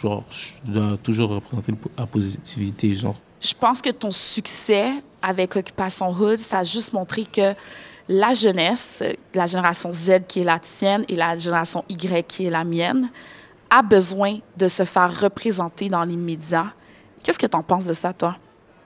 genre, 0.00 0.24
je 0.30 0.70
dois 0.72 0.96
toujours 1.02 1.30
représenter 1.30 1.72
la 1.96 2.06
positivité, 2.06 2.94
genre. 2.94 3.16
je 3.40 3.52
pense 3.58 3.80
que 3.82 3.90
ton 3.90 4.10
succès 4.10 4.90
avec 5.20 5.56
Occupation 5.56 6.10
Hood, 6.10 6.38
ça 6.38 6.58
a 6.60 6.64
juste 6.64 6.92
montré 6.92 7.24
que 7.24 7.54
la 8.08 8.32
jeunesse, 8.34 9.02
la 9.34 9.46
génération 9.46 9.90
Z 9.92 10.22
qui 10.26 10.40
est 10.40 10.44
la 10.44 10.58
tienne 10.58 11.04
et 11.08 11.14
la 11.16 11.36
génération 11.36 11.84
Y 11.88 12.26
qui 12.26 12.46
est 12.46 12.50
la 12.50 12.64
mienne, 12.64 13.08
a 13.74 13.80
besoin 13.80 14.36
de 14.58 14.68
se 14.68 14.84
faire 14.84 15.18
représenter 15.18 15.88
dans 15.88 16.04
les 16.04 16.16
médias. 16.16 16.66
Qu'est-ce 17.22 17.38
que 17.38 17.46
tu 17.46 17.56
en 17.56 17.62
penses 17.62 17.86
de 17.86 17.94
ça, 17.94 18.12
toi? 18.12 18.36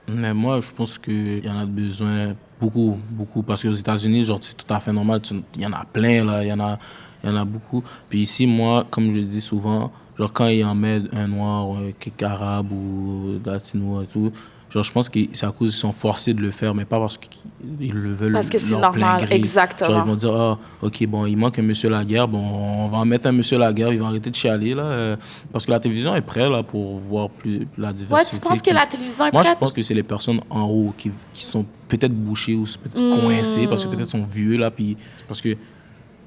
Mais 0.07 0.33
moi, 0.33 0.61
je 0.61 0.71
pense 0.71 0.97
qu'il 0.97 1.45
y 1.45 1.49
en 1.49 1.59
a 1.59 1.65
besoin 1.65 2.33
beaucoup, 2.57 2.97
beaucoup. 3.09 3.43
Parce 3.43 3.63
qu'aux 3.63 3.71
États-Unis, 3.71 4.23
genre, 4.23 4.39
c'est 4.39 4.55
tout 4.55 4.73
à 4.73 4.79
fait 4.79 4.93
normal. 4.93 5.19
Il 5.55 5.61
y 5.61 5.65
en 5.65 5.73
a 5.73 5.83
plein, 5.83 6.23
là. 6.23 6.41
Il 6.41 6.47
y 6.47 6.53
en 6.53 6.61
a, 6.61 6.79
y 7.21 7.27
en 7.27 7.35
a 7.35 7.43
beaucoup. 7.43 7.83
Puis 8.07 8.21
ici, 8.21 8.47
moi, 8.47 8.87
comme 8.89 9.11
je 9.11 9.19
dis 9.19 9.41
souvent, 9.41 9.91
genre, 10.17 10.31
quand 10.31 10.47
ils 10.47 10.63
en 10.63 10.73
mettent 10.73 11.13
un 11.13 11.27
noir, 11.27 11.67
un 11.79 11.91
quelque 11.91 12.23
arabe 12.23 12.71
ou 12.71 13.41
latino 13.43 14.01
et 14.01 14.07
tout, 14.07 14.31
genre, 14.69 14.83
je 14.83 14.91
pense 14.91 15.09
que 15.09 15.19
c'est 15.33 15.45
à 15.45 15.51
cause 15.51 15.69
qu'ils 15.71 15.79
sont 15.79 15.91
forcés 15.91 16.33
de 16.33 16.41
le 16.41 16.51
faire, 16.51 16.73
mais 16.75 16.85
pas 16.85 16.99
parce 16.99 17.17
qu'ils 17.17 17.93
le 17.93 18.13
veulent. 18.13 18.33
Parce 18.33 18.49
que 18.49 18.57
c'est 18.57 18.75
normal, 18.77 19.25
exactement. 19.31 19.89
Genre, 19.91 20.03
ils 20.05 20.09
vont 20.09 20.15
dire, 20.15 20.33
ah, 20.33 20.59
OK, 20.81 21.05
bon, 21.07 21.25
il 21.25 21.37
manque 21.37 21.57
un 21.59 21.61
monsieur 21.63 21.89
Laguerre, 21.89 22.27
bon, 22.27 22.39
on 22.39 22.87
va 22.89 22.97
en 22.97 23.05
mettre 23.05 23.27
un 23.27 23.31
monsieur 23.31 23.57
Laguerre, 23.57 23.93
ils 23.93 23.99
vont 23.99 24.07
arrêter 24.07 24.29
de 24.29 24.35
chialer, 24.35 24.73
là. 24.73 24.83
euh, 24.83 25.15
parce 25.51 25.65
que 25.65 25.71
la 25.71 25.79
télévision 25.79 26.15
est 26.15 26.21
prête, 26.21 26.49
là, 26.49 26.63
pour 26.63 26.97
voir 26.97 27.29
plus 27.29 27.67
la 27.77 27.93
diversité. 27.93 28.35
Ouais, 28.35 28.41
tu 28.41 28.47
penses 28.47 28.61
que 28.61 28.71
la 28.73 28.85
télévision 28.87 29.25
est 29.25 29.31
moi, 29.33 29.43
je 29.43 29.47
prête? 29.49 29.59
pense 29.59 29.71
que 29.73 29.81
c'est 29.81 29.93
les 29.93 30.03
personnes 30.03 30.41
en 30.49 30.63
haut 30.63 30.93
qui, 30.97 31.11
qui 31.33 31.43
sont 31.43 31.65
peut-être 31.87 32.13
bouchées 32.13 32.55
ou 32.55 32.65
peut-être 32.83 33.01
Mm. 33.01 33.21
coincées 33.21 33.67
parce 33.67 33.85
que 33.85 33.89
peut-être 33.95 34.09
sont 34.09 34.23
vieux 34.23 34.57
là. 34.57 34.69
Puis 34.71 34.97
parce 35.27 35.41
que 35.41 35.55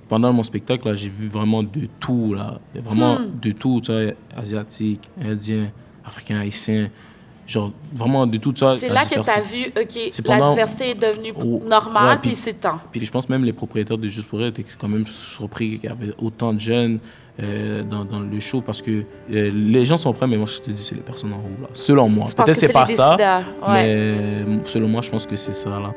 pendant 0.09 0.33
mon 0.33 0.43
spectacle 0.43 0.89
là, 0.89 0.95
j'ai 0.95 1.09
vu 1.11 1.29
vraiment 1.29 1.63
de 1.63 1.87
tout 2.01 2.33
là, 2.35 2.59
vraiment 2.75 3.19
Hmm. 3.19 3.39
de 3.41 3.53
tout, 3.53 3.81
tu 3.85 3.93
vois, 3.93 4.13
asiatique, 4.37 5.09
indien, 5.23 5.71
africain, 6.05 6.41
haïtien, 6.41 6.89
genre 7.51 7.73
vraiment 7.93 8.27
de 8.27 8.37
tout 8.39 8.53
ça. 8.57 8.77
C'est 8.79 8.89
là 8.89 9.03
que 9.03 9.15
tu 9.21 9.31
as 9.31 9.41
vu, 9.41 9.67
OK, 9.67 10.25
la 10.25 10.51
diversité 10.51 10.91
est 10.91 10.95
devenue 10.95 11.33
Oh, 11.37 11.61
normale, 11.67 12.05
ouais, 12.11 12.19
puis 12.21 12.31
puis- 12.31 12.35
c'est 12.37 12.55
temps. 12.55 12.79
Puis 12.93 13.05
je 13.05 13.11
pense 13.11 13.29
même 13.29 13.45
les 13.45 13.53
propriétaires 13.53 13.99
de 13.99 14.09
Juste 14.09 14.29
pour 14.29 14.43
étaient 14.45 14.65
quand 14.79 14.89
même 14.89 15.07
surpris 15.07 15.79
qu'il 15.79 15.89
y 15.89 15.93
avait 15.93 16.13
autant 16.21 16.53
de 16.53 16.61
jeunes 16.61 16.99
euh, 17.43 17.83
dans, 17.83 18.05
dans 18.05 18.21
le 18.21 18.41
show 18.41 18.61
parce 18.61 18.83
que 18.83 18.91
euh, 19.33 19.51
les 19.53 19.85
gens 19.85 19.97
sont 19.97 20.13
prêts, 20.13 20.27
mais 20.27 20.37
moi 20.37 20.47
je 20.47 20.59
te 20.61 20.71
dis, 20.71 20.83
c'est 20.83 20.95
les 20.95 21.01
personnes 21.01 21.33
en 21.33 21.37
haut 21.37 21.63
là. 21.63 21.69
Selon 21.73 22.09
moi. 22.09 22.25
Peut-être 22.37 22.53
que 22.53 22.67
c'est 22.67 22.73
pas 22.73 22.87
ça. 22.87 23.17
ouais. 23.17 23.45
Mais 23.69 23.85
euh, 23.89 24.59
selon 24.65 24.89
moi, 24.89 25.01
je 25.03 25.11
pense 25.11 25.27
que 25.27 25.37
c'est 25.37 25.55
ça, 25.55 25.71
là. 25.71 25.93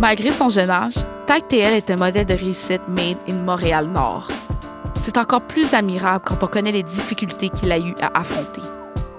Malgré 0.00 0.30
son 0.30 0.48
jeune 0.48 0.70
âge, 0.70 0.94
Tag 1.26 1.48
TL 1.48 1.74
est 1.74 1.90
un 1.90 1.96
modèle 1.96 2.24
de 2.24 2.34
réussite 2.34 2.82
made 2.86 3.16
in 3.28 3.42
Montréal-Nord. 3.42 4.28
C'est 5.00 5.18
encore 5.18 5.42
plus 5.42 5.74
admirable 5.74 6.24
quand 6.24 6.40
on 6.40 6.46
connaît 6.46 6.70
les 6.70 6.84
difficultés 6.84 7.48
qu'il 7.48 7.72
a 7.72 7.78
eu 7.80 7.94
à 8.00 8.20
affronter. 8.20 8.62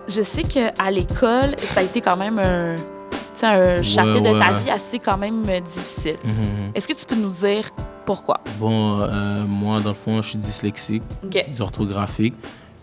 Je 0.08 0.22
sais 0.22 0.44
qu'à 0.44 0.90
l'école, 0.90 1.58
ça 1.64 1.82
a 1.82 1.84
été 1.84 2.00
quand 2.00 2.16
même 2.16 2.40
un, 2.40 2.76
chapitre 3.82 4.22
de 4.22 4.30
ouais, 4.30 4.40
ta 4.40 4.60
vie 4.60 4.70
assez 4.70 5.00
quand 5.00 5.18
même 5.18 5.44
euh, 5.50 5.60
difficile. 5.60 6.16
Mhm. 6.24 6.72
Est-ce 6.74 6.88
que 6.88 6.94
tu 6.94 7.06
peux 7.06 7.16
nous 7.16 7.30
dire 7.30 7.70
pourquoi? 8.06 8.40
Bon, 8.58 9.02
euh, 9.02 9.46
moi, 9.46 9.82
dans 9.82 9.90
le 9.90 9.96
fond, 9.96 10.22
je 10.22 10.30
suis 10.30 10.38
dyslexique, 10.38 11.04
dysorthographique. 11.24 12.36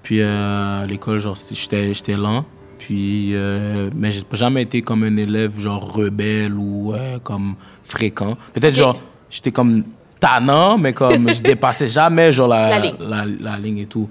Puis 0.03 0.21
euh, 0.21 0.83
à 0.83 0.87
l'école, 0.87 1.19
genre, 1.19 1.37
j'étais 1.51 2.17
lent. 2.17 2.45
Puis, 2.79 3.31
euh, 3.35 3.91
mais 3.95 4.11
j'ai 4.11 4.23
jamais 4.33 4.62
été 4.62 4.83
comme 4.83 5.03
un 5.05 5.17
élève, 5.17 5.59
genre, 5.59 5.93
rebelle 5.95 6.55
ou 6.55 6.93
euh, 6.95 7.19
comme 7.21 7.55
fréquent. 7.85 8.37
Peut-être, 8.53 8.75
Ok. 8.75 8.79
genre, 8.81 9.01
j'étais 9.31 9.51
comme 9.53 9.83
tannant, 10.21 10.79
mais 10.79 10.93
comme 10.93 11.31
je 11.31 11.43
dépassais 11.43 11.89
jamais, 11.89 12.33
genre, 12.33 12.49
la, 12.49 12.69
La 12.71 12.79
ligne. 12.81 12.95
La, 13.01 13.25
la 13.41 13.57
ligne 13.59 13.79
et 13.79 13.87
tout. 13.87 14.09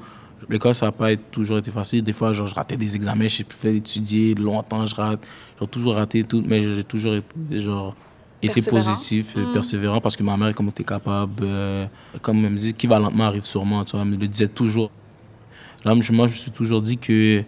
l'école, 0.49 0.75
ça 0.75 0.87
n'a 0.87 0.91
pas 0.91 1.15
toujours 1.15 1.57
été 1.59 1.71
facile. 1.71 2.03
Des 2.03 2.13
fois, 2.13 2.33
genre, 2.33 2.47
je 2.47 2.53
ratais 2.55 2.77
des 2.77 2.95
examens, 2.95 3.27
je 3.27 3.43
pouvais 3.43 3.77
étudier 3.77 4.35
longtemps, 4.35 4.85
je 4.85 4.95
rate. 4.95 5.25
J'ai 5.59 5.67
toujours 5.67 5.95
raté 5.95 6.23
tout, 6.23 6.43
mais 6.45 6.61
j'ai 6.61 6.83
toujours 6.83 7.15
été, 7.15 7.59
genre, 7.59 7.95
été 8.41 8.61
positif, 8.61 9.35
et 9.37 9.39
Mm. 9.39 9.53
persévérant, 9.53 10.01
parce 10.01 10.15
que 10.15 10.21
ma 10.23 10.37
mère, 10.37 10.53
comme 10.53 10.67
était 10.69 10.83
capable, 10.83 11.43
euh, 11.43 11.85
comme 12.21 12.43
elle 12.45 12.51
me 12.51 12.57
dit, 12.59 12.73
qui 12.73 12.85
va 12.87 12.99
lentement 12.99 13.25
arrive 13.25 13.45
sûrement, 13.45 13.83
tu 13.85 13.91
vois, 13.93 14.01
elle 14.01 14.07
me 14.11 14.17
le 14.17 14.27
disait 14.27 14.47
toujours. 14.47 14.91
Là, 15.83 15.93
moi, 15.95 16.03
je 16.03 16.11
me 16.13 16.27
suis 16.27 16.51
toujours 16.51 16.81
dit 16.81 16.97
que 16.97 17.43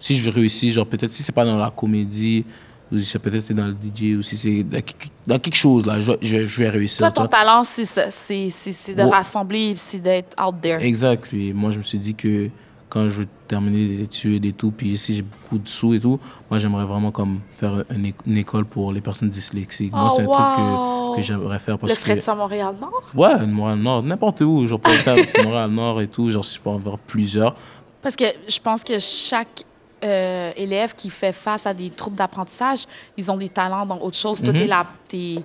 si 0.00 0.16
je 0.16 0.30
réussis, 0.30 0.72
genre, 0.72 0.86
peut-être 0.86 1.12
si 1.12 1.22
c'est 1.22 1.30
pas 1.32 1.44
dans 1.44 1.56
la 1.56 1.70
comédie, 1.70 2.44
ou 2.90 2.98
si 2.98 3.04
c'est 3.04 3.18
peut-être 3.20 3.42
c'est 3.42 3.54
dans 3.54 3.66
le 3.66 3.74
DJ, 3.74 4.16
ou 4.18 4.22
si 4.22 4.36
c'est 4.36 4.64
dans 4.64 4.80
quelque- 4.80 5.08
dans 5.26 5.38
quelque 5.38 5.56
chose, 5.56 5.86
là, 5.86 6.00
je, 6.00 6.12
je, 6.20 6.44
je 6.46 6.58
vais 6.58 6.70
réussir. 6.70 6.98
Toi, 6.98 7.12
ton 7.12 7.28
talent, 7.28 7.62
c'est 7.62 7.84
de 7.84 9.08
rassembler, 9.08 9.74
c'est 9.76 10.00
d'être 10.00 10.34
out 10.44 10.56
there. 10.60 10.82
Exact. 10.84 11.32
Et 11.34 11.52
moi, 11.52 11.70
je 11.70 11.78
me 11.78 11.82
suis 11.84 11.98
dit 11.98 12.14
que 12.14 12.50
quand 12.88 13.08
je 13.08 13.20
vais 13.22 13.28
terminer 13.46 13.86
les 13.86 14.00
études 14.02 14.44
et 14.44 14.52
tout, 14.52 14.72
puis 14.72 14.96
si 14.96 15.14
j'ai 15.14 15.22
beaucoup 15.22 15.58
de 15.58 15.68
sous 15.68 15.94
et 15.94 16.00
tout, 16.00 16.18
moi, 16.50 16.58
j'aimerais 16.58 16.84
vraiment 16.84 17.12
comme 17.12 17.38
faire 17.52 17.84
une, 17.94 18.36
école 18.36 18.64
pour 18.64 18.92
les 18.92 19.00
personnes 19.00 19.30
dyslexiques. 19.30 19.92
moi, 19.92 20.08
Oh, 20.10 20.12
c'est 20.16 20.22
un 20.22 20.26
truc 20.26 20.46
que, 20.56 21.16
que 21.16 21.22
j'aimerais 21.22 21.60
faire 21.60 21.78
parce 21.78 21.92
Le 21.92 21.98
frais 21.98 22.14
de 22.14 22.18
que... 22.18 22.24
ça 22.24 22.34
Montréal-Nord? 22.34 23.02
Ouais, 23.14 23.46
Montréal-Nord, 23.46 24.02
n'importe 24.02 24.40
où. 24.40 24.66
Genre, 24.66 24.80
pour 24.80 24.92
ça, 24.92 25.14
Montréal-Nord 25.44 26.00
et 26.00 26.08
tout. 26.08 26.30
Genre, 26.30 26.44
si 26.44 26.56
je 26.56 26.60
peux 26.60 26.70
en 26.70 26.76
avoir 26.76 26.98
plusieurs. 26.98 27.54
Parce 28.02 28.16
que 28.16 28.24
je 28.48 28.58
pense 28.58 28.82
que 28.82 28.98
chaque 28.98 29.62
euh, 30.04 30.50
élève 30.56 30.94
qui 30.96 31.10
fait 31.10 31.32
face 31.32 31.66
à 31.66 31.74
des 31.74 31.90
troubles 31.90 32.16
d'apprentissage, 32.16 32.84
ils 33.16 33.30
ont 33.30 33.36
des 33.36 33.48
talents 33.50 33.84
dans 33.86 33.98
autre 33.98 34.16
chose. 34.16 34.40
Toi, 34.40 34.52
Mhm. 34.52 34.58
t'es 34.60 34.66
la, 34.66 34.86
t'es- 35.08 35.44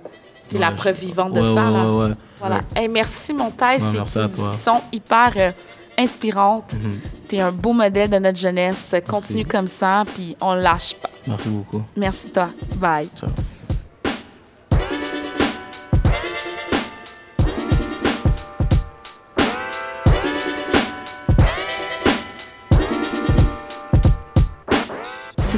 t'es 0.50 0.58
la 0.58 0.68
Ouais, 0.70 0.74
preuve 0.76 0.98
vivante 1.00 1.32
de 1.34 1.40
ouais, 1.40 1.54
ça. 1.54 1.68
ouais, 1.90 2.08
là. 2.08 2.14
Voilà. 2.38 2.60
Hey, 2.74 2.88
merci, 2.88 3.32
mon 3.32 3.50
Thèse. 3.50 3.82
Ouais, 3.82 3.88
C'est 3.90 3.96
merci 3.98 4.18
une 4.18 4.28
toi. 4.30 4.48
discussion 4.48 4.80
hyper 4.92 5.32
euh, 5.36 5.50
inspirante. 5.98 6.72
Mhm. 6.74 7.00
T'es 7.28 7.40
un 7.40 7.50
beau 7.52 7.72
modèle 7.72 8.08
de 8.10 8.18
notre 8.18 8.38
jeunesse. 8.38 8.94
Continue 9.08 9.44
comme 9.44 9.66
ça, 9.68 10.02
puis 10.14 10.36
on 10.40 10.54
lâche 10.54 10.94
pas. 10.94 11.08
Merci 11.26 11.48
beaucoup. 11.48 11.82
Merci, 11.96 12.30
toi. 12.30 12.48
Bye. 12.76 13.08
Ciao. 13.18 13.30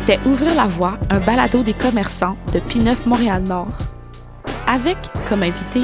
C'était 0.08 0.26
Ouvrir 0.26 0.54
la 0.54 0.66
voie, 0.66 0.96
un 1.10 1.18
balado 1.18 1.62
des 1.62 1.74
commerçants 1.74 2.38
de 2.54 2.60
P9 2.60 3.06
Montréal-Nord. 3.06 3.68
Avec 4.66 4.96
comme 5.28 5.42
invité 5.42 5.82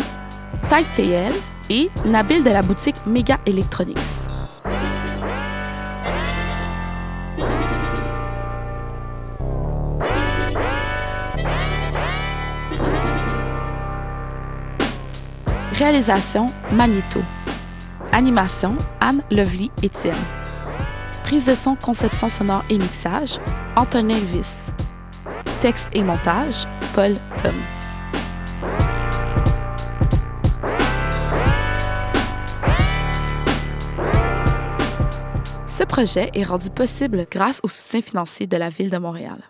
Ty 0.71 0.83
TL 0.97 1.35
et 1.69 1.91
Nabil 2.07 2.43
de 2.43 2.49
la 2.49 2.63
boutique 2.63 2.97
Mega 3.07 3.39
Electronics. 3.45 3.99
Réalisation 15.75 16.47
Magneto. 16.73 17.21
Animation 18.13 18.75
Anne 19.03 19.21
Lovely 19.31 19.71
Étienne. 19.83 20.15
Prise 21.25 21.45
de 21.45 21.55
son, 21.55 21.77
conception 21.77 22.31
sonore 22.31 22.65
et 22.71 22.79
mixage, 22.79 23.39
Antonin 23.77 24.11
Elvis. 24.11 24.71
Texte 25.61 25.89
et 25.95 26.05
montage, 26.05 26.65
Paul 26.95 27.15
Tom. 27.43 27.55
Ce 35.67 35.83
projet 35.83 36.31
est 36.35 36.45
rendu 36.45 36.71
possible 36.71 37.27
grâce 37.29 37.59
au 37.65 37.69
soutien 37.69 38.01
financier 38.01 38.47
de 38.47 38.57
la 38.57 38.69
Ville 38.69 38.91
de 38.91 38.99
Montréal. 38.99 39.43